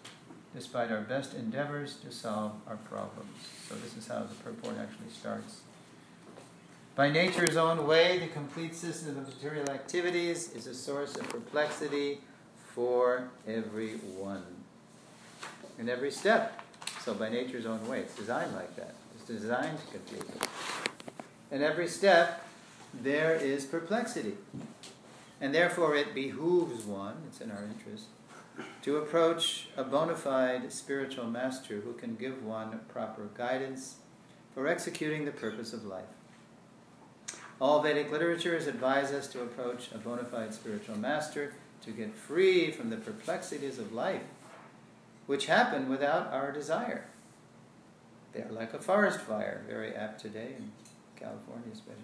[0.54, 3.30] despite our best endeavors to solve our problems.
[3.68, 5.60] So, this is how the purport actually starts.
[6.96, 12.20] By nature's own way, the complete system of material activities is a source of perplexity
[12.74, 14.42] for everyone
[15.78, 16.60] in every step.
[17.00, 18.94] So, by nature's own way, it's designed like that.
[19.14, 20.79] It's designed to confuse.
[21.50, 22.44] In every step,
[22.94, 24.34] there is perplexity.
[25.40, 28.06] And therefore, it behooves one, it's in our interest,
[28.82, 33.96] to approach a bona fide spiritual master who can give one proper guidance
[34.54, 36.04] for executing the purpose of life.
[37.60, 42.70] All Vedic literatures advise us to approach a bona fide spiritual master to get free
[42.70, 44.22] from the perplexities of life,
[45.26, 47.06] which happen without our desire.
[48.32, 50.54] They are like a forest fire, very apt today
[51.20, 52.02] California, especially.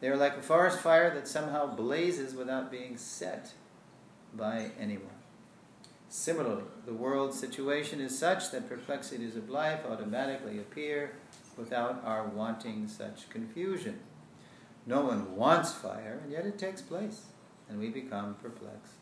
[0.00, 3.52] They are like a forest fire that somehow blazes without being set
[4.34, 5.10] by anyone.
[6.08, 11.16] Similarly, the world's situation is such that perplexities of life automatically appear
[11.56, 14.00] without our wanting such confusion.
[14.86, 17.22] No one wants fire, and yet it takes place,
[17.68, 18.92] and we become perplexed.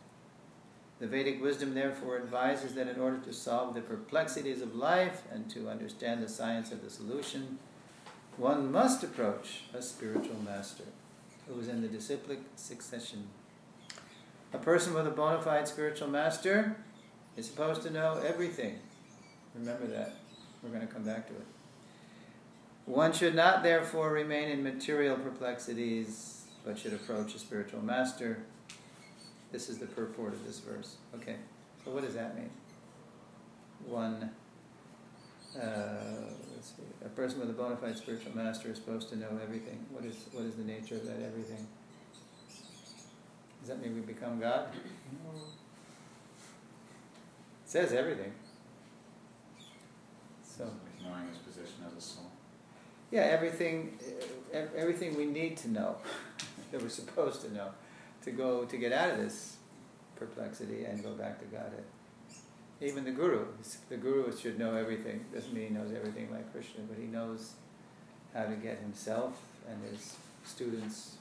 [1.00, 5.50] The Vedic wisdom therefore advises that in order to solve the perplexities of life and
[5.50, 7.58] to understand the science of the solution,
[8.36, 10.84] one must approach a spiritual master
[11.48, 13.28] who is in the disciplic succession.
[14.52, 16.76] A person with a bona fide spiritual master
[17.36, 18.78] is supposed to know everything.
[19.54, 20.16] Remember that.
[20.62, 21.46] We're going to come back to it.
[22.86, 28.42] One should not, therefore, remain in material perplexities, but should approach a spiritual master.
[29.52, 30.96] This is the purport of this verse.
[31.14, 31.36] Okay,
[31.84, 32.50] so what does that mean?
[33.86, 34.30] One
[35.60, 36.30] uh,
[37.04, 39.84] A person with a bona fide spiritual master is supposed to know everything.
[39.90, 41.66] What is what is the nature of that everything?
[43.60, 44.68] Does that mean we become God?
[44.74, 45.40] It
[47.64, 48.32] says everything.
[50.42, 50.70] So
[51.02, 52.30] knowing his position as a soul.
[53.10, 53.98] Yeah, everything,
[54.54, 55.96] uh, everything we need to know
[56.72, 57.70] that we're supposed to know
[58.22, 59.56] to go to get out of this
[60.16, 61.84] perplexity and go back to Godhead.
[62.80, 63.46] Even the guru,
[63.88, 65.24] the guru should know everything.
[65.32, 67.52] Doesn't mean he knows everything like Krishna, but he knows
[68.34, 71.16] how to get himself and his students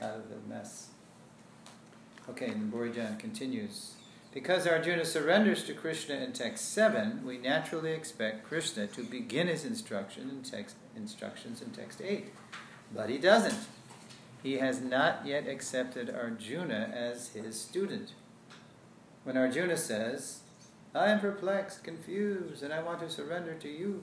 [0.00, 0.88] out of the mess.
[2.28, 3.94] Okay, and Bhurijana continues.
[4.32, 9.64] Because Arjuna surrenders to Krishna in text 7, we naturally expect Krishna to begin his
[9.64, 12.26] instruction in text, instructions in text 8.
[12.94, 13.66] But he doesn't.
[14.42, 18.12] He has not yet accepted Arjuna as his student.
[19.24, 20.40] When Arjuna says,
[20.94, 24.02] I am perplexed, confused, and I want to surrender to you.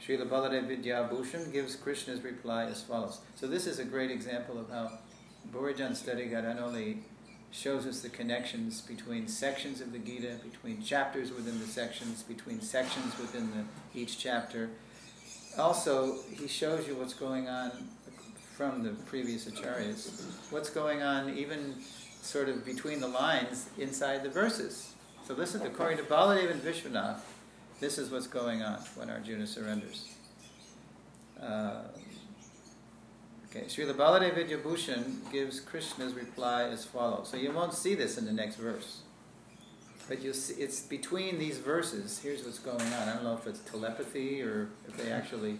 [0.00, 3.20] Srila Baladev Vidyabhushan gives Krishna's reply as follows.
[3.34, 4.98] So this is a great example of how
[5.52, 6.98] Bhurijana Study not only
[7.50, 12.60] shows us the connections between sections of the Gita, between chapters within the sections, between
[12.60, 14.70] sections within the, each chapter.
[15.58, 17.88] Also, he shows you what's going on
[18.56, 21.74] from the previous acharyas, what's going on even
[22.20, 24.95] sort of between the lines inside the verses.
[25.26, 27.18] So listen, according to Baladev and Vishwanath,
[27.80, 30.14] this is what's going on when Arjuna surrenders.
[31.42, 31.80] Uh,
[33.50, 37.26] okay, Srila Baladev Vidyabhushan gives Krishna's reply as follows.
[37.26, 39.00] So you won't see this in the next verse.
[40.08, 42.20] But you see, it's between these verses.
[42.20, 43.08] Here's what's going on.
[43.08, 45.58] I don't know if it's telepathy or if they actually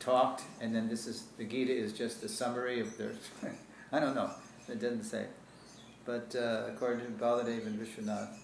[0.00, 3.12] talked, and then this is the Gita is just a summary of their.
[3.92, 4.30] I don't know.
[4.68, 5.26] It doesn't say.
[6.04, 8.40] But uh, according to Baladev and Vishwanath,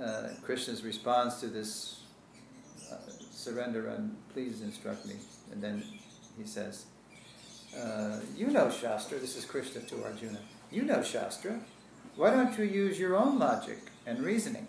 [0.00, 2.00] uh, Krishna's response to this
[2.90, 2.96] uh,
[3.30, 5.14] surrender and please instruct me.
[5.52, 5.82] And then
[6.36, 6.86] he says,
[7.76, 9.18] uh, you know Shastra.
[9.18, 10.38] This is Krishna to Arjuna.
[10.70, 11.60] You know Shastra.
[12.16, 14.66] Why don't you use your own logic and reasoning?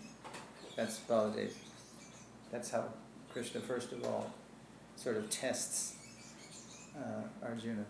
[0.76, 1.52] That's Baladev.
[2.52, 2.84] That's how
[3.32, 4.32] Krishna, first of all,
[4.96, 5.94] sort of tests
[6.96, 7.84] uh, Arjuna.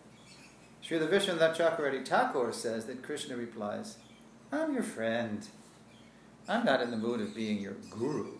[0.84, 3.97] Srila Vishwanath Chakravarti Thakur says that Krishna replies,
[4.53, 5.47] I'm your friend.
[6.51, 8.32] I'm not in the mood of being your guru.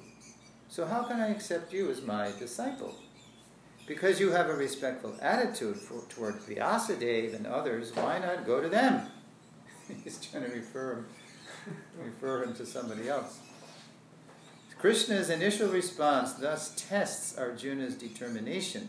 [0.69, 2.97] So how can I accept you as my disciple?
[3.87, 8.69] Because you have a respectful attitude for, toward Vyasadeva and others, why not go to
[8.69, 9.07] them?
[10.05, 11.07] He's trying to refer him,
[12.05, 13.39] refer him to somebody else.
[14.77, 18.89] Krishna's initial response thus tests Arjuna's determination,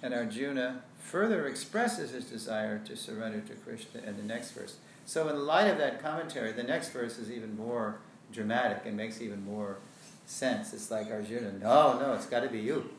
[0.00, 4.76] and Arjuna further expresses his desire to surrender to Krishna in the next verse.
[5.06, 7.98] So, in light of that commentary, the next verse is even more
[8.32, 9.78] dramatic and makes even more
[10.26, 10.72] sense.
[10.72, 12.90] It's like Arjuna, no, no, it's got to be you.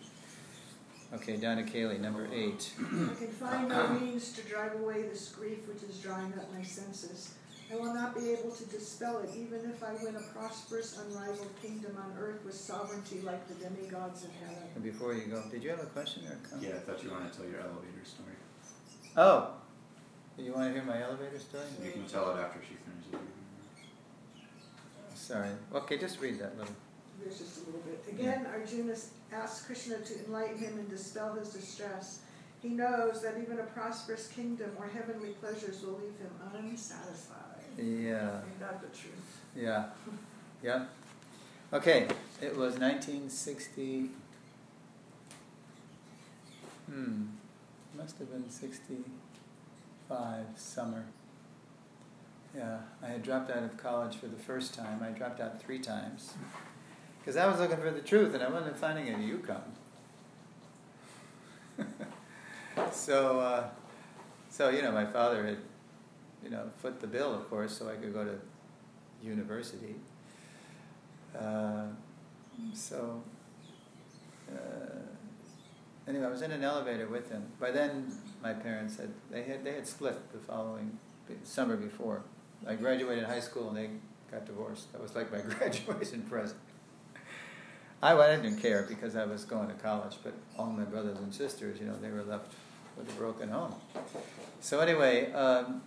[1.12, 2.72] Okay, Donna Kaylee, number eight.
[2.80, 6.62] I can find no means to drive away this grief which is drying up my
[6.62, 7.34] senses.
[7.72, 11.54] I will not be able to dispel it, even if I win a prosperous, unrivaled
[11.62, 14.64] kingdom on earth with sovereignty like the demigods of heaven.
[14.74, 16.68] And before you go, did you have a question or a comment?
[16.68, 18.34] Yeah, I thought you wanted to tell your elevator story.
[19.18, 19.54] Oh,
[20.38, 21.66] you want to hear my elevator story?
[21.84, 23.28] You can tell it after she finishes.
[25.30, 25.50] Sorry.
[25.76, 26.74] Okay, just read that little.
[27.22, 28.04] There's just a little bit.
[28.12, 28.96] Again, Arjuna
[29.32, 32.22] asks Krishna to enlighten him and dispel his distress.
[32.64, 37.62] He knows that even a prosperous kingdom or heavenly pleasures will leave him unsatisfied.
[37.78, 38.42] Yeah.
[38.60, 39.40] That the truth?
[39.56, 39.92] Yeah.
[40.64, 40.86] Yeah.
[41.74, 42.08] Okay,
[42.42, 44.10] it was 1960.
[46.88, 47.26] Hmm.
[47.96, 51.06] Must have been 65 summer.
[52.56, 55.04] Yeah, I had dropped out of college for the first time.
[55.04, 56.34] I dropped out three times.
[57.20, 59.62] Because I was looking for the truth and I wasn't finding it in UConn.
[62.92, 63.68] so, uh,
[64.50, 65.58] so, you know, my father had,
[66.44, 68.40] you know, foot the bill, of course, so I could go to
[69.22, 69.96] university.
[71.38, 71.84] Uh,
[72.74, 73.22] so,
[74.52, 75.00] uh,
[76.08, 77.44] anyway, I was in an elevator with him.
[77.60, 80.98] By then, my parents had they had they had split the following
[81.44, 82.24] summer before.
[82.68, 83.90] I graduated high school and they
[84.32, 84.92] got divorced.
[84.92, 86.60] That was like my graduation present.
[88.02, 91.34] I, I didn't care because I was going to college, but all my brothers and
[91.34, 92.54] sisters, you know, they were left
[92.98, 93.76] with a broken home.
[94.62, 95.82] So anyway, um,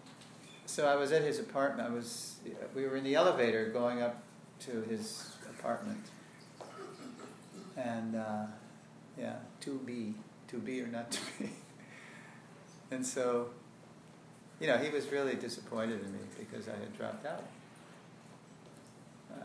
[0.67, 1.89] so I was at his apartment.
[1.89, 2.37] I was
[2.75, 4.23] we were in the elevator going up
[4.61, 6.05] to his apartment,
[7.77, 8.47] and uh,
[9.19, 10.15] yeah, to be,
[10.49, 11.51] to be or not to be.
[12.91, 13.51] and so,
[14.63, 17.43] you know, he was really disappointed in me because I had dropped out.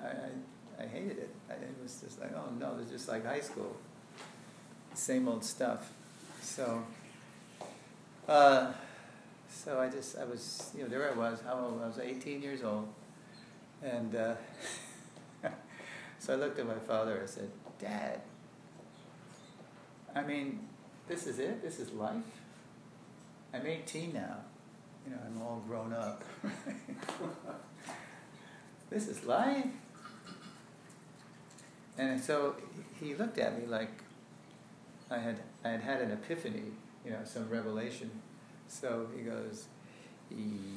[0.03, 1.29] I, I, I hated it.
[1.49, 3.75] I, it was just like, oh no, it's just like high school,
[4.93, 5.91] same old stuff.
[6.43, 6.83] So,
[8.27, 8.73] uh,
[9.49, 11.41] so I just, I was, you know, there I was.
[11.41, 11.81] How old?
[11.81, 12.87] I was 18 years old,
[13.81, 14.35] and uh,
[16.19, 17.21] so I looked at my father.
[17.23, 17.49] I said,
[17.79, 18.21] Dad.
[20.15, 20.59] I mean,
[21.07, 21.63] this is it.
[21.63, 22.21] This is life.
[23.51, 24.37] I'm 18 now.
[25.07, 26.21] You know, I'm all grown up.
[28.89, 29.65] this is life.
[31.97, 32.55] And so
[32.99, 34.03] he looked at me like
[35.09, 36.63] I had I had had an epiphany,
[37.05, 38.11] you know, some revelation.
[38.67, 39.67] So he goes,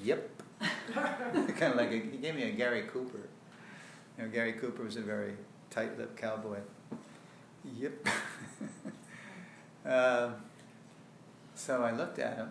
[0.04, 0.42] "Yep,"
[0.94, 3.28] kind of like a, he gave me a Gary Cooper.
[4.16, 5.34] You know, Gary Cooper was a very
[5.70, 6.58] tight-lipped cowboy.
[7.64, 8.06] Yep.
[9.84, 10.34] um,
[11.56, 12.50] so I looked at him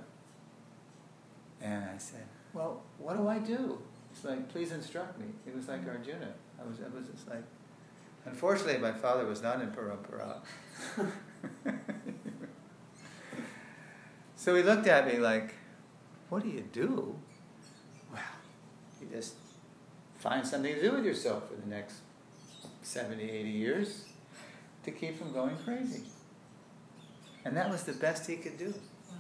[1.62, 3.80] and I said, "Well, what do I do?"
[4.12, 6.34] It's like, "Please instruct me." It was like Arjuna.
[6.60, 7.44] I was, I was just like.
[8.26, 10.42] Unfortunately, my father was not in Parampara.
[14.36, 15.56] so he looked at me like,
[16.30, 17.16] What do you do?
[18.12, 18.22] Well,
[19.02, 19.36] you just
[20.18, 21.96] find something to do with yourself for the next
[22.82, 24.06] 70, 80 years
[24.84, 26.04] to keep from going crazy.
[27.46, 28.74] And that was the best he could do.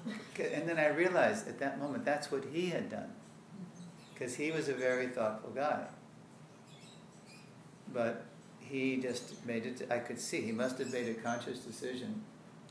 [0.06, 3.12] And then I realized at that moment that's what he had done.
[4.14, 5.86] Because he was a very thoughtful guy.
[7.93, 8.26] But
[8.60, 12.22] he just made it, I could see, he must have made a conscious decision.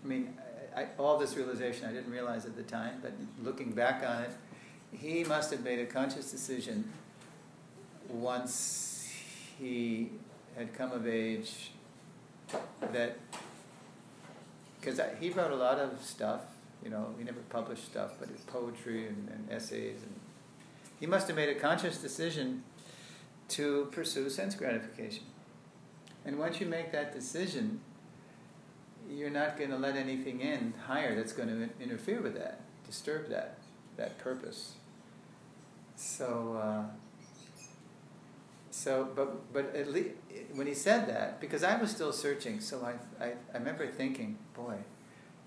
[0.02, 0.34] I mean,
[0.76, 3.12] I, all this realization I didn't realize at the time, but
[3.42, 4.30] looking back on it,
[4.92, 6.90] he must have made a conscious decision
[8.08, 9.12] once
[9.58, 10.10] he
[10.56, 11.72] had come of age
[12.92, 13.18] that,
[14.80, 16.42] because he wrote a lot of stuff,
[16.82, 20.02] you know, he never published stuff, but his poetry and, and essays.
[20.02, 20.14] And
[21.00, 22.62] he must have made a conscious decision
[23.48, 25.24] to pursue sense gratification.
[26.24, 27.80] And once you make that decision,
[29.10, 32.60] you're not going to let anything in higher that's going to interfere with that.
[32.86, 33.58] disturb that
[33.96, 34.74] that purpose.
[35.96, 36.60] So.
[36.62, 36.84] Uh,
[38.70, 40.10] so, but but at least
[40.54, 44.38] when he said that, because I was still searching, so I I, I remember thinking,
[44.54, 44.76] boy,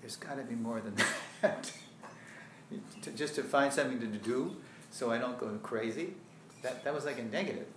[0.02, 0.96] there's got to be more than
[1.42, 1.72] that.
[3.02, 4.56] to, just to find something to do,
[4.90, 6.14] so I don't go crazy.
[6.64, 7.68] That that was like a negative.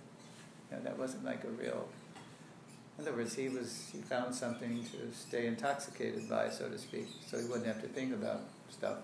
[0.71, 1.87] You know, that wasn't like a real.
[2.97, 7.07] In other words, he was he found something to stay intoxicated by, so to speak,
[7.27, 8.97] so he wouldn't have to think about stuff.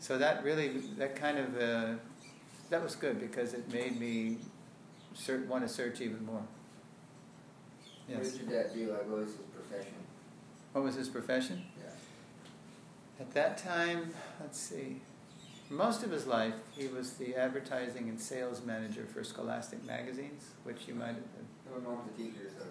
[0.00, 0.68] So that really,
[0.98, 1.94] that kind of, uh,
[2.70, 4.38] that was good because it made me
[5.14, 6.42] ser- want to search even more.
[8.08, 8.18] Yes.
[8.18, 8.92] What did your dad do?
[8.92, 9.94] Like, what was his profession?
[10.78, 11.64] What was his profession?
[11.76, 11.90] Yeah.
[13.20, 15.00] At that time, let's see,
[15.70, 20.86] most of his life he was the advertising and sales manager for Scholastic magazines, which
[20.86, 21.82] you might have.
[21.82, 22.64] My mom's a teacher, so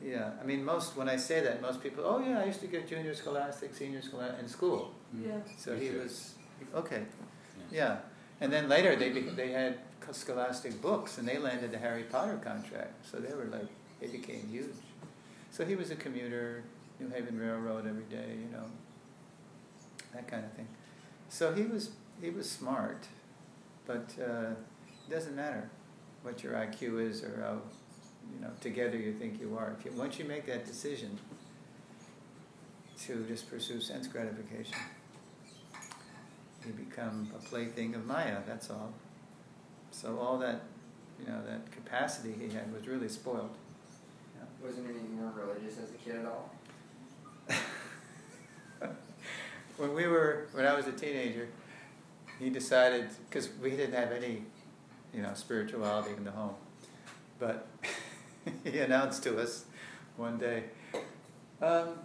[0.00, 0.08] she.
[0.10, 2.66] Yeah, I mean, most when I say that, most people, oh yeah, I used to
[2.66, 4.92] get junior scholastic, senior scholastic in school.
[5.14, 5.28] Mm-hmm.
[5.28, 5.38] Yeah.
[5.56, 6.34] So he was
[6.74, 7.02] okay,
[7.70, 7.78] Yeah.
[7.78, 7.96] yeah.
[8.40, 9.78] And then later they be, they had
[10.10, 13.06] Scholastic books, and they landed the Harry Potter contract.
[13.08, 13.68] So they were like
[14.00, 14.74] they became huge.
[15.52, 16.64] So he was a commuter,
[17.02, 18.64] New Haven Railroad every day, you know,
[20.14, 20.68] that kind of thing.
[21.28, 21.90] So he was
[22.20, 23.08] he was smart,
[23.86, 25.70] but uh, it doesn't matter
[26.22, 27.58] what your IQ is or how
[28.32, 29.74] you know together you think you are.
[29.78, 31.18] If you, once you make that decision
[33.04, 34.76] to just pursue sense gratification,
[36.66, 38.38] you become a plaything of Maya.
[38.46, 38.92] That's all.
[39.90, 40.62] So all that
[41.18, 43.56] you know that capacity he had was really spoiled.
[44.62, 46.52] Wasn't any more religious as a kid at all?
[49.82, 51.48] When we were when I was a teenager,
[52.38, 54.44] he decided because we didn't have any,
[55.12, 56.54] you know, spirituality in the home,
[57.40, 57.66] but
[58.64, 59.64] he announced to us
[60.16, 60.64] one day.
[61.60, 61.98] Um,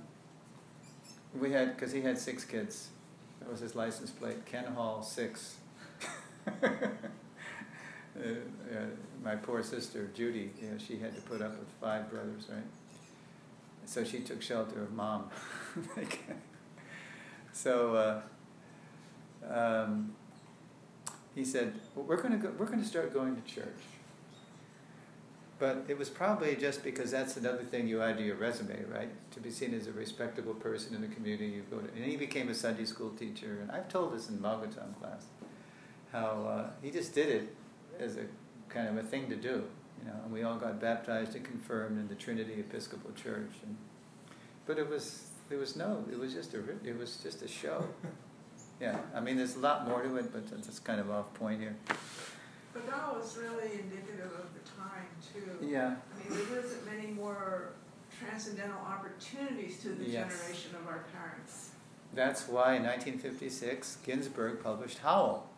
[1.40, 2.90] we had because he had six kids.
[3.40, 5.58] That was his license plate, Ken Hall six.
[8.18, 8.30] Uh,
[8.76, 8.86] uh,
[9.24, 12.64] my poor sister Judy, you know, she had to put up with five brothers, right?
[13.86, 15.30] So she took shelter of mom.
[17.58, 18.22] so
[19.43, 20.14] uh, um,
[21.34, 23.84] he said, well, "We're going to we're going to start going to church."
[25.60, 29.10] But it was probably just because that's another thing you add to your resume, right?
[29.32, 31.91] To be seen as a respectable person in the community, you go to.
[31.95, 35.26] And he became a Sunday school teacher, and I've told this in Bhagavatam class,
[36.12, 37.55] how uh, he just did it
[37.99, 38.26] as a
[38.70, 39.64] kind of a thing to do,
[39.99, 40.20] you know.
[40.26, 43.78] And we all got baptized and confirmed in the Trinity Episcopal Church, and
[44.68, 47.86] but it was there was no, it was just a it was just a show.
[48.80, 51.60] Yeah, I mean, there's a lot more to it, but that's kind of off point
[51.62, 51.76] here.
[52.74, 55.66] But that was really indicative of the time too.
[55.66, 55.95] Yeah.
[56.14, 57.72] I mean, there wasn't many more
[58.20, 60.30] transcendental opportunities to the Yes.
[60.30, 61.72] generation of our parents.
[62.14, 65.50] That's why in 1956 Ginsberg published Howl,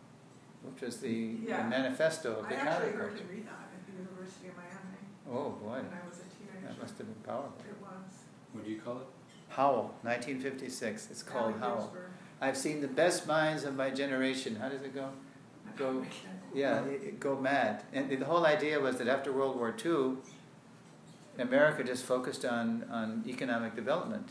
[0.62, 1.12] which was the,
[1.46, 1.64] Yeah.
[1.64, 3.18] the manifesto of I the actually heard counterculture.
[3.20, 6.68] him read that at the University of Miami Oh boy, when I was a teenager.
[6.68, 7.60] that must have been powerful.
[7.68, 8.12] It was.
[8.52, 9.06] What do you call it?
[9.50, 11.08] Howl, 1956.
[11.10, 11.92] It's called Howell.
[12.40, 14.56] I've seen the best minds of my generation.
[14.56, 15.10] How does it go?
[15.76, 16.04] Go,
[16.54, 16.82] yeah,
[17.18, 17.82] go mad.
[17.92, 20.16] And the whole idea was that after World War II,
[21.38, 24.30] America just focused on, on economic development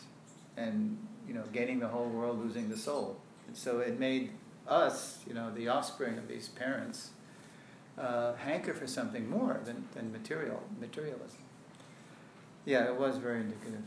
[0.58, 0.98] and
[1.28, 3.18] you know gaining the whole world, losing the soul.
[3.48, 4.32] And so it made
[4.68, 7.10] us, you know, the offspring of these parents,
[7.98, 11.40] uh, hanker for something more than, than material materialism.
[12.66, 13.86] Yeah, it was very indicative.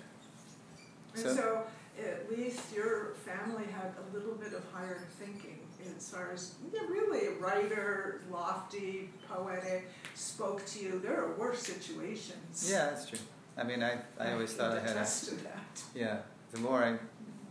[1.14, 1.66] And So- so,
[2.02, 5.58] at least your family had a little bit of higher thinking
[5.96, 11.00] as far as yeah, really a writer, lofty, poetic, spoke to you.
[11.00, 12.68] There are worse situations.
[12.70, 13.18] Yeah, that's true.
[13.56, 15.82] I mean, I, I always thought I had a, that.
[15.94, 16.18] Yeah,
[16.52, 16.96] the more I,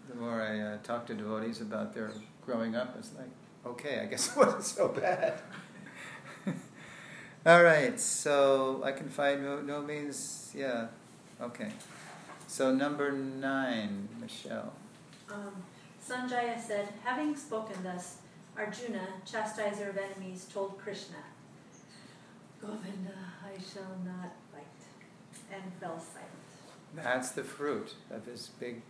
[0.09, 2.12] the more I uh, talk to devotees about their
[2.45, 3.30] growing up, it's like,
[3.66, 5.34] okay, I guess it wasn't so bad.
[7.45, 10.88] All right, so I can find no, no means, yeah,
[11.39, 11.72] okay.
[12.52, 14.74] So number nine, Michelle.
[15.32, 15.64] Um,
[16.06, 18.18] Sanjaya said, having spoken thus,
[18.58, 21.24] Arjuna, chastiser of enemies, told Krishna,
[22.60, 24.66] Govinda, I shall not fight,
[25.49, 26.30] and fell silent.
[26.93, 28.82] That's the fruit of his big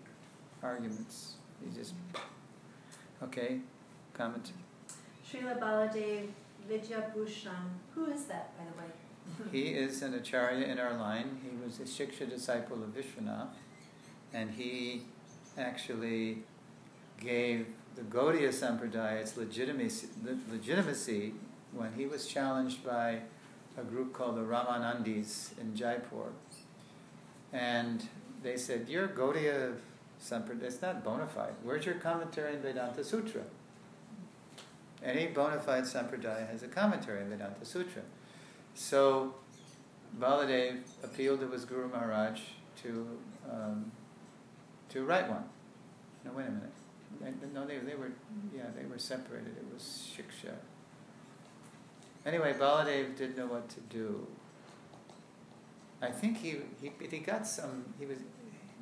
[0.64, 1.36] arguments.
[1.64, 1.94] He just,
[3.22, 3.60] okay,
[4.16, 4.54] comment.
[5.32, 6.30] Srila Baladev
[6.68, 8.92] Vidyabhushan, who is that, by the way?
[9.52, 11.40] He is an acharya in our line.
[11.44, 13.50] He was a Shiksha disciple of Vishwanath,
[14.34, 15.04] and he
[15.58, 16.44] actually
[17.20, 20.08] gave the Gaudiya Sampradaya its legitimacy,
[20.50, 21.34] legitimacy
[21.74, 23.22] when he was challenged by
[23.78, 26.32] a group called the Ramanandis in Jaipur.
[27.52, 28.08] And
[28.44, 29.76] they said, You're Gaudiya
[30.22, 31.54] Sampradaya, it's not bona fide.
[31.64, 33.42] Where's your commentary in Vedanta Sutra?
[35.04, 38.04] Any bona fide Sampradaya has a commentary in Vedanta Sutra.
[38.74, 39.36] So
[40.20, 42.40] Baladev appealed to his Guru Maharaj
[42.84, 43.08] to
[43.52, 43.92] um,
[44.90, 45.44] to write one.
[46.26, 47.54] No, wait a minute.
[47.54, 48.12] No, they, they were
[48.56, 49.56] yeah they were separated.
[49.58, 50.54] It was shiksha.
[52.26, 54.28] Anyway, Baladev didn't know what to do.
[56.02, 58.18] I think he, he he got some he was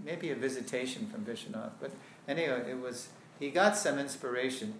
[0.03, 1.91] maybe a visitation from Vishwanath, but
[2.27, 3.09] anyway it was
[3.39, 4.75] he got some inspiration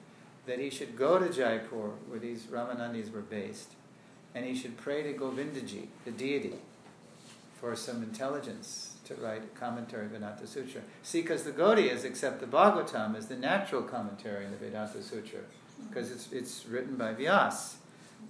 [0.45, 3.73] that he should go to Jaipur where these Ramanandis were based,
[4.35, 6.55] and he should pray to Govindaji, the deity,
[7.59, 10.81] for some intelligence to write a commentary of Vedanta Sutra.
[11.03, 15.39] See, because the Gaudiyas accept the Bhagavatam as the natural commentary in the Vedanta Sutra,
[15.89, 17.75] because it's, it's written by Vyas.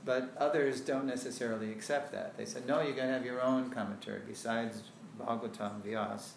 [0.05, 2.37] But others don't necessarily accept that.
[2.37, 4.21] They said, no, you got to have your own commentary.
[4.25, 4.83] Besides
[5.19, 6.29] Bhagavatam, Vyas,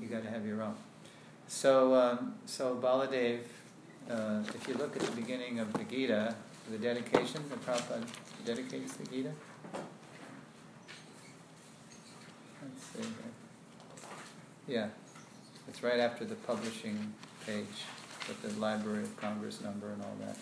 [0.00, 0.74] you got to have your own.
[1.46, 3.40] So, um, so Baladev,
[4.10, 6.34] uh, if you look at the beginning of the Gita,
[6.70, 8.06] the dedication, the Prabhupada
[8.44, 9.30] dedicates the Gita.
[12.62, 13.10] Let's see here.
[14.66, 14.88] Yeah,
[15.68, 17.12] it's right after the publishing
[17.46, 17.66] page
[18.28, 20.36] with the Library of Congress number and all that.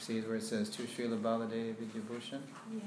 [0.00, 2.40] See where it says to Srila Baladev Vidyabhushan?
[2.74, 2.80] Yeah.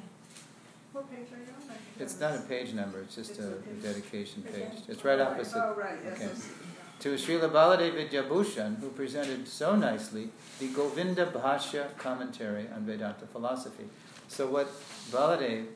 [0.93, 1.75] What page are you on?
[1.99, 4.83] It's not a page number, it's just It's a a dedication page.
[4.87, 5.57] It's right Oh, opposite.
[5.57, 6.31] Oh, right, yes, okay.
[7.01, 10.29] To Srila Baladev Vidyabhushan, who presented so nicely
[10.59, 13.85] the Govinda Bhashya commentary on Vedanta philosophy.
[14.27, 14.67] So what
[15.11, 15.67] Baladev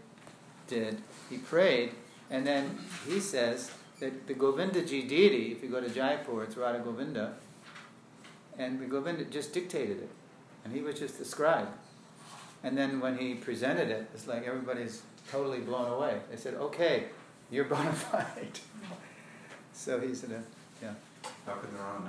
[0.67, 0.97] did,
[1.30, 1.91] he prayed,
[2.32, 3.69] and then he says
[3.99, 7.36] that the Govindaji deity, if you go to Jaipur, it's Radha Govinda,
[8.57, 10.09] and the Govinda just dictated it,
[10.65, 11.69] and he was just the scribe.
[12.63, 16.19] And then when he presented it, it's like everybody's totally blown away.
[16.32, 17.05] They said, "Okay,
[17.51, 18.59] you're bona fide."
[19.74, 20.43] so he said,
[20.82, 20.93] "Yeah."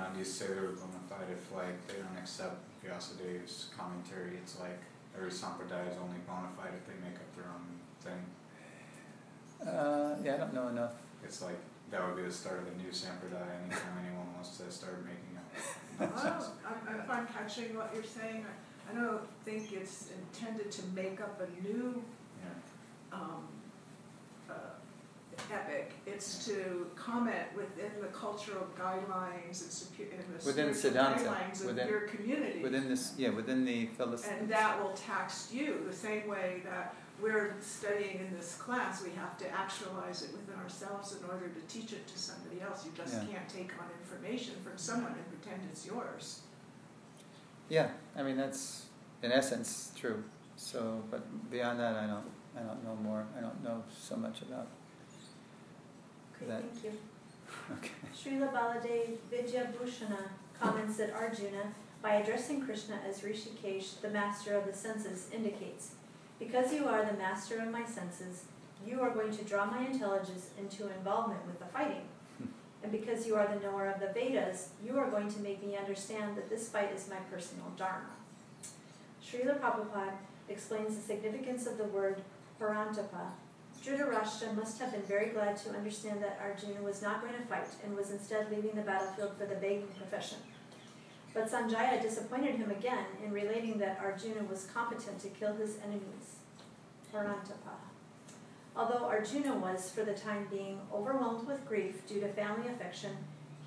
[0.03, 3.69] How can the Ramanandis say they were bona fide if like they don't accept Vyasadev's
[3.77, 4.35] commentary?
[4.37, 4.79] It's like
[5.15, 7.65] every sampradaya is only bona fide if they make up their own
[8.03, 8.21] thing.
[9.65, 10.93] Uh, yeah, I don't know enough.
[11.23, 11.57] It's like
[11.91, 15.37] that would be the start of a new sampradaya anytime anyone wants to start making
[15.37, 15.47] up
[15.99, 16.51] nonsense.
[16.65, 20.81] Oh, I'm, if I'm catching what you're saying, I, I don't think it's intended to
[20.93, 22.03] make up a new,
[22.43, 23.17] Yeah.
[23.17, 23.47] um,
[25.51, 25.91] epic.
[26.05, 31.67] It's to comment within the cultural guidelines and secu- and the Within Siddhanta, guidelines of
[31.67, 32.61] within- your community.
[32.61, 34.35] Within this, yeah, within the philosophy.
[34.39, 39.11] And that will tax you, the same way that we're studying in this class, we
[39.11, 42.85] have to actualize it within ourselves in order to teach it to somebody else.
[42.85, 43.25] You just Yeah.
[43.25, 46.41] can't take on information from someone and pretend it's yours.
[47.69, 48.85] Yeah, I mean that's
[49.21, 50.23] in essence true.
[50.57, 52.25] So, but beyond that, I don't,
[52.55, 53.25] I don't know more.
[53.37, 54.67] I don't know so much about.
[56.35, 56.91] Okay, That- thank you.
[57.77, 57.91] Okay.
[58.15, 60.29] Srila Baladev Vidyabhushana
[60.59, 65.91] comments that Arjuna, by addressing Krishna as Rishikesh, the master of the senses, indicates,
[66.39, 68.45] Because you are the master of my senses,
[68.85, 72.03] you are going to draw my intelligence into involvement with the fighting.
[72.37, 72.47] Hmm.
[72.83, 75.77] And because you are the knower of the Vedas, you are going to make me
[75.77, 78.09] understand that this fight is my personal dharma.
[79.25, 80.13] Srila Prabhupada
[80.49, 82.21] explains the significance of the word
[82.59, 83.31] parantapa.
[83.83, 87.67] Dhritarashtra must have been very glad to understand that Arjuna was not going to fight
[87.83, 90.37] and was instead leaving the battlefield for the begging profession.
[91.33, 96.37] But Sanjaya disappointed him again in relating that Arjuna was competent to kill his enemies.
[97.13, 97.75] Parantapa.
[98.73, 103.11] Although Arjuna was, for the time being, overwhelmed with grief due to family affection,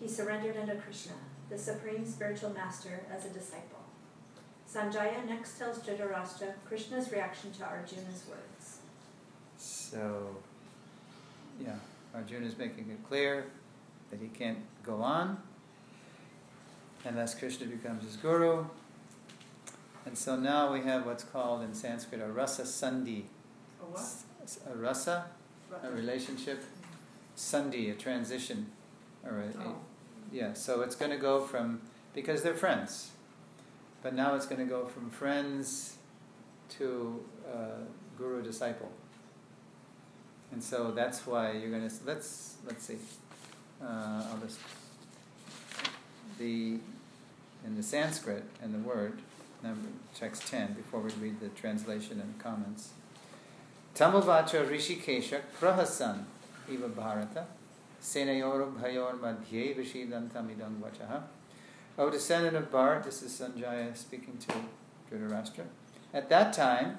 [0.00, 1.12] he surrendered unto Krishna,
[1.50, 3.84] the supreme spiritual master, as a disciple.
[4.72, 8.55] Sanjaya next tells Dhritarashtra Krishna's reaction to Arjuna's words.
[9.90, 10.36] So,
[11.60, 11.76] yeah,
[12.12, 13.44] Arjuna is making it clear
[14.10, 15.38] that he can't go on
[17.04, 18.64] unless Krishna becomes his guru.
[20.04, 23.24] And so now we have what's called in Sanskrit a rasa sandhi.
[23.80, 24.04] A what?
[24.72, 25.26] A rasa,
[25.84, 26.64] a relationship.
[27.36, 28.66] Sandhi, a transition.
[29.24, 29.76] Or a- Oh.
[30.32, 31.80] yeah, so it's going to go from,
[32.12, 33.10] because they're friends,
[34.02, 35.96] but now it's going to go from friends
[36.70, 37.84] to uh,
[38.18, 38.90] guru disciple.
[40.52, 42.98] And so that's why you're going to, let's, let's see.
[43.82, 44.58] Uh, I'll just,
[46.38, 46.78] the,
[47.64, 49.18] in the Sanskrit and the word,
[49.62, 52.90] number, text 10, before we read the translation and comments.
[53.94, 56.24] Tamavacha Rishikeshak Prahasan
[56.70, 57.46] Iva Bharata
[58.02, 61.22] Senayor Bhayor Madhye Vishidantam Idam Vachaha.
[61.98, 64.54] O descendant of Bharat, this is Sanjaya speaking to
[65.10, 65.64] Dhritarashtra.
[66.12, 66.98] At that time,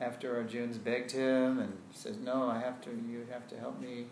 [0.00, 4.06] after Arjuna's begged him and says, No, I have to, you have to help me.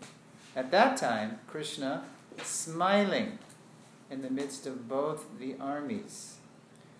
[0.55, 2.03] At that time, Krishna,
[2.41, 3.39] smiling
[4.09, 6.35] in the midst of both the armies,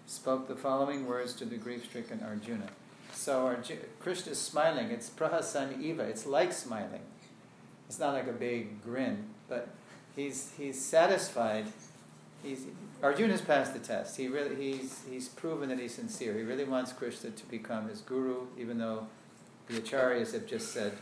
[0.07, 2.67] spoke the following words to the grief stricken Arjuna.
[3.11, 4.89] So Arjuna, Krishna is smiling.
[4.89, 6.03] It's prahasan eva.
[6.03, 7.01] It's like smiling.
[7.87, 9.69] It's not like a big grin, but
[10.15, 11.67] he's he's satisfied.
[12.41, 12.65] He's
[13.03, 14.15] Arjuna's passed the test.
[14.15, 16.33] He really he's he's proven that he's sincere.
[16.35, 19.07] He really wants Krishna to become his guru, even though
[19.67, 20.93] the acharyas have just said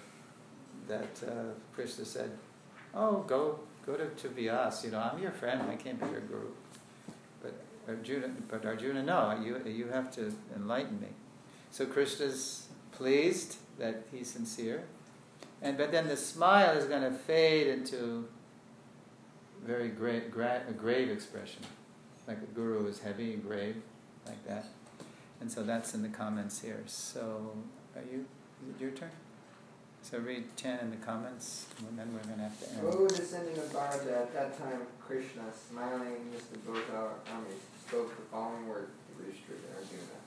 [0.87, 2.31] that uh, Krishna said,
[2.95, 4.83] "Oh, go go to, to Vyas.
[4.83, 5.61] You know, I'm your friend.
[5.69, 6.51] I can't be your guru."
[7.43, 7.53] But
[7.87, 11.09] Arjuna, but Arjuna, no, you you have to enlighten me.
[11.69, 14.85] So Krishna's pleased that he's sincere,
[15.61, 18.27] and but then the smile is going to fade into
[19.63, 21.61] very great, gra- a grave expression,
[22.27, 23.75] like a guru is heavy and grave,
[24.25, 24.65] like that.
[25.39, 26.83] And so that's in the comments here.
[26.85, 27.53] So,
[27.95, 28.25] are you?
[28.63, 29.09] Is it your turn?
[30.03, 32.81] So read ten in the comments, and then we're going to have to end.
[32.83, 38.15] O descendant of Bharata, at that time Krishna, smiling midst of both our armies, spoke
[38.15, 40.17] the following words to Yudhishthira and Arjuna.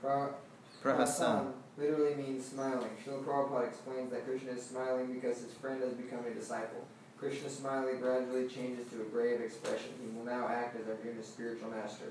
[0.00, 0.34] Pra-
[0.82, 1.52] Prahasan.
[1.78, 2.90] literally means smiling.
[3.04, 6.84] Srila Prabhupada explains that Krishna is smiling because his friend has become a disciple.
[7.22, 9.94] Krishna smiling gradually changes to a grave expression.
[10.02, 12.10] He will now act as Arjuna's spiritual master.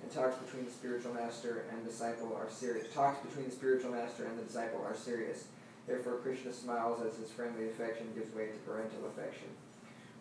[0.00, 2.88] And talks between the spiritual master and disciple are serious.
[2.94, 5.44] Talks between the spiritual master and the disciple are serious.
[5.86, 9.52] Therefore, Krishna smiles as his friendly affection gives way to parental affection,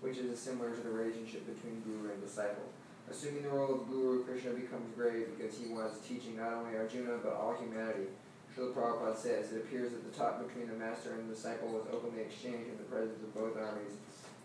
[0.01, 2.67] which is similar to the relationship between guru and disciple.
[3.09, 7.23] Assuming the role of guru, Krishna becomes grave because he was teaching not only Arjuna
[7.23, 8.11] but all humanity.
[8.51, 11.87] Srila Prabhupada says, It appears that the talk between the master and the disciple was
[11.91, 13.95] openly exchanged in the presence of both armies,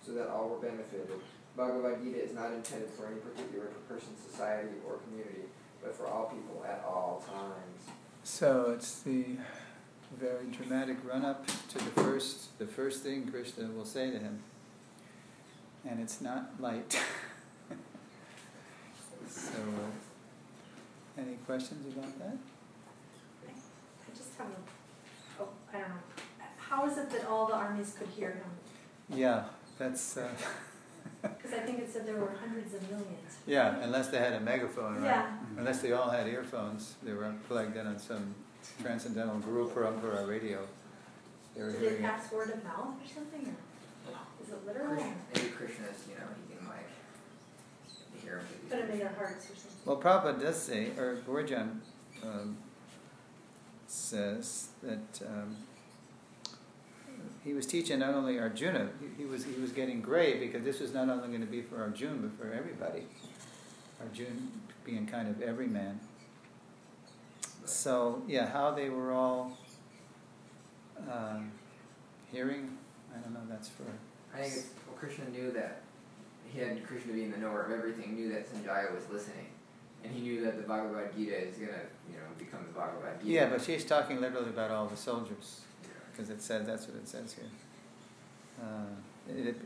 [0.04, 1.08] so that all were benefited.
[1.56, 5.44] Bhagavad Gita is not intended for any particular person, society, or community,
[5.82, 7.96] but for all people at all times.
[8.24, 9.24] So it's the
[10.18, 14.42] very dramatic run up to the first the first thing Krishna will say to him.
[15.88, 16.92] And it's not light.
[19.28, 22.36] so uh, any questions about that?
[23.48, 25.94] I just have a, oh, I don't know.
[26.58, 29.18] How is it that all the armies could hear him?
[29.18, 29.44] Yeah,
[29.80, 30.28] that's uh,
[31.22, 33.32] Because I think it said there were hundreds of millions.
[33.46, 35.04] yeah, unless they had a megaphone, right?
[35.04, 35.36] Yeah.
[35.58, 38.34] Unless they all had earphones, they were plugged in on some
[38.80, 40.60] transcendental Guru Parampara radio.
[41.54, 42.02] They were Did hearing it it.
[42.02, 43.54] pass word of mouth or something?
[44.06, 44.94] Or is it literal?
[44.94, 48.46] Krishna, maybe Krishna's, you know, he can like hear him.
[48.70, 49.78] Put it in their hearts or something.
[49.84, 51.80] Well, Prabhupada does say, or Bhurijana
[52.22, 52.56] um,
[53.86, 55.56] says that um,
[57.44, 60.80] he was teaching not only Arjuna, he, he was he was getting grave because this
[60.80, 63.06] was not only going to be for Arjuna but for everybody.
[64.00, 64.30] Arjuna
[64.84, 66.00] being kind of every man.
[67.64, 69.56] So yeah, how they were all
[71.10, 71.50] um,
[72.32, 72.76] hearing,
[73.14, 73.40] I don't know.
[73.48, 73.84] That's for
[74.34, 75.82] I think well, Krishna knew that
[76.52, 79.46] he had Krishna be in the knower of everything, knew that Sanjaya was listening,
[80.04, 83.32] and he knew that the Bhagavad Gita is gonna, you know, become the Bhagavad Gita.
[83.32, 85.60] yeah, but she's talking literally about all the soldiers.
[86.10, 87.50] Because it says that's what it says here.
[88.60, 89.56] Uh, it,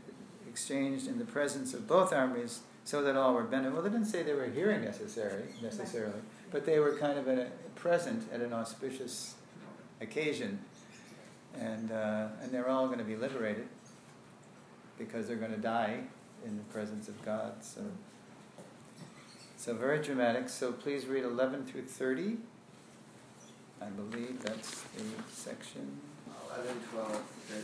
[0.47, 3.73] exchanged in the presence of both armies, so that all were benefited.
[3.73, 7.47] Well, they didn't say they were hearing necessarily, necessarily, but they were kind of a,
[7.75, 9.35] present at an auspicious
[9.99, 10.59] occasion,
[11.59, 13.67] and uh, and they're all going to be liberated
[14.97, 15.99] because they're going to die
[16.45, 17.55] in the presence of God.
[17.61, 17.81] So.
[19.57, 20.47] So very dramatic.
[20.47, 22.37] So please read 11 through 30.
[23.81, 26.01] I believe that's the section.
[26.57, 27.63] 11, 12, 13,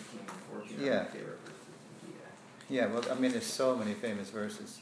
[0.51, 1.03] 14 Yeah.
[1.05, 1.65] favorite verses
[2.69, 4.79] in Yeah, well, I mean, there's so many famous verses.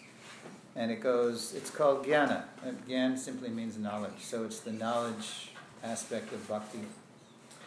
[0.76, 2.43] And it goes, it's called jnana.
[2.66, 4.20] Uh, Gyan simply means knowledge.
[4.22, 5.51] So it's the knowledge
[5.84, 6.80] aspect of bhakti.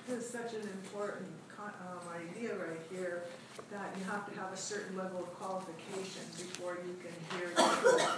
[0.08, 1.28] This is such an important
[1.58, 3.22] um, idea right here,
[3.70, 7.62] that you have to have a certain level of qualification before you can hear the
[7.80, 8.10] truth.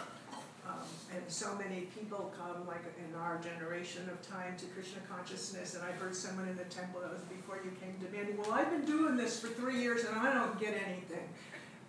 [0.66, 0.78] Um,
[1.14, 5.84] and so many people come, like in our generation of time, to Krishna consciousness, and
[5.84, 8.84] I heard someone in the temple that was before you came demanding, well, I've been
[8.84, 11.28] doing this for three years and I don't get anything.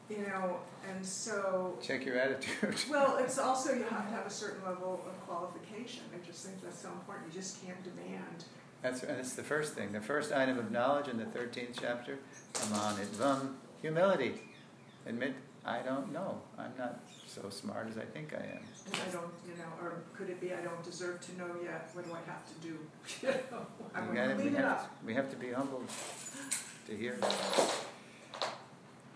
[0.09, 2.75] You know, and so Check your attitude.
[2.91, 6.03] well, it's also you have to have a certain level of qualification.
[6.13, 7.33] I just think that's so important.
[7.33, 8.45] You just can't demand.
[8.83, 9.93] That's, and it's the first thing.
[9.93, 12.19] The first item of knowledge in the 13th chapter,
[12.53, 14.33] Amanitvam, humility.
[15.07, 15.33] Admit,
[15.65, 16.41] I don't know.
[16.59, 18.59] I'm not so smart as I think I am.
[18.85, 21.89] And I don't, you know, or could it be I don't deserve to know yet?
[21.93, 22.77] What do I have to do?
[23.23, 24.99] You know, I'm We going to gotta- we clean it have up.
[24.99, 25.89] to- We have to be humbled
[26.87, 27.17] to hear.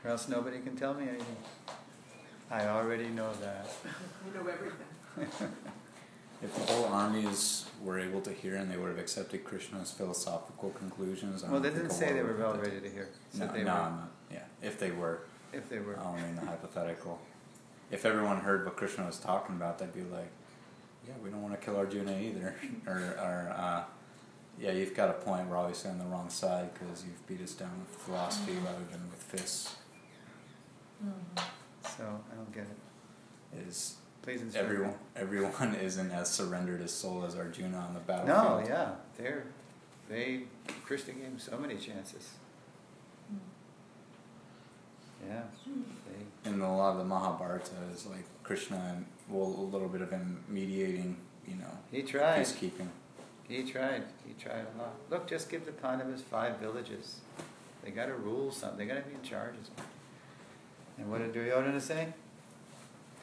[0.03, 1.37] Or else nobody can tell me anything.
[2.49, 3.69] I already know that.
[3.85, 5.51] I know everything.
[6.41, 10.69] If the whole armies were able to hear and they would have accepted Krishna's philosophical
[10.69, 13.09] conclusions, I Well, they didn't say they were would about have ready to hear.
[13.33, 14.11] No, they no, were, I'm not.
[14.31, 15.19] Yeah, if they were,
[15.53, 15.97] if they were.
[15.99, 17.19] only in the hypothetical.
[17.91, 20.29] If everyone heard what Krishna was talking about, they'd be like,
[21.07, 22.55] "Yeah, we don't want to kill Arjuna either,"
[22.87, 23.83] or, or uh,
[24.59, 25.47] "Yeah, you've got a point.
[25.47, 29.01] We're obviously on the wrong side because you've beat us down with philosophy rather than
[29.09, 29.75] with fists."
[31.97, 33.59] So I don't get it.
[33.67, 34.75] Is Please instruct me.
[34.75, 38.27] everyone everyone isn't as surrendered his soul as Arjuna on the battlefield.
[38.37, 38.69] No, battlefield?
[38.69, 39.43] yeah, they're
[40.09, 40.43] they
[40.85, 42.29] Krishna gave them so many chances.
[45.27, 45.41] Yeah,
[46.43, 50.01] they in a lot of the Mahabharata is like Krishna and well a little bit
[50.01, 51.17] of him mediating,
[51.47, 52.41] you know, he tried.
[52.41, 52.87] peacekeeping.
[53.47, 54.03] He tried.
[54.27, 54.93] He tried a lot.
[55.09, 57.21] Look, just give the Pandavas five villages.
[57.83, 58.77] They got to rule something.
[58.77, 59.85] They got to be in charge of something.
[60.99, 62.13] And what did Duryodhana say?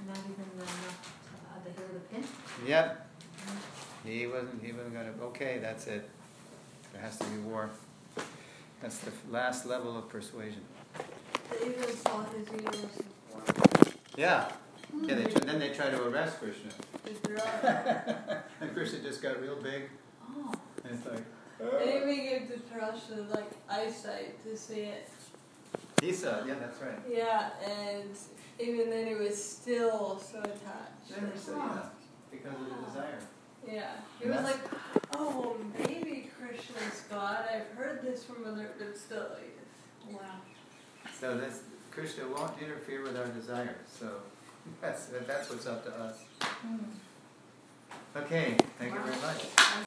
[0.06, 1.14] Not even enough
[1.50, 2.24] uh, the hill of the pin.
[2.66, 3.08] Yep.
[4.04, 4.64] He wasn't.
[4.64, 5.12] He wasn't gonna.
[5.28, 6.08] Okay, that's it.
[6.92, 7.70] There has to be war.
[8.80, 10.62] That's the last level of persuasion.
[11.50, 13.92] They even saw his universe before.
[14.16, 14.48] Yeah.
[15.02, 15.14] Yeah.
[15.14, 15.30] They hmm.
[15.30, 16.70] tr- then they try to arrest Krishna,
[17.04, 18.44] If there are.
[18.60, 19.82] and Krishna just got real big,
[20.22, 20.52] Oh.
[20.84, 21.22] and it's like.
[21.60, 25.08] And even gave Dhritarashtra like eyesight to see it.
[26.02, 26.40] He saw.
[26.40, 26.48] it.
[26.48, 26.98] Yeah, that's right.
[27.10, 28.10] Yeah, and
[28.58, 31.10] even then he was still so attached.
[31.10, 31.82] Never saw yeah,
[32.30, 33.18] because of the desire.
[33.66, 33.90] Yeah,
[34.22, 34.60] he was like,
[35.16, 37.46] oh, well, maybe Krishna's God.
[37.52, 39.58] I've heard this from other, but still, like,
[40.12, 40.20] wow.
[41.20, 41.60] So this
[41.90, 43.76] Krishna won't interfere with our desires.
[43.98, 44.08] So
[44.80, 46.18] that's that's what's up to us.
[46.40, 46.76] Hmm.
[48.16, 49.66] Okay, thank you very much.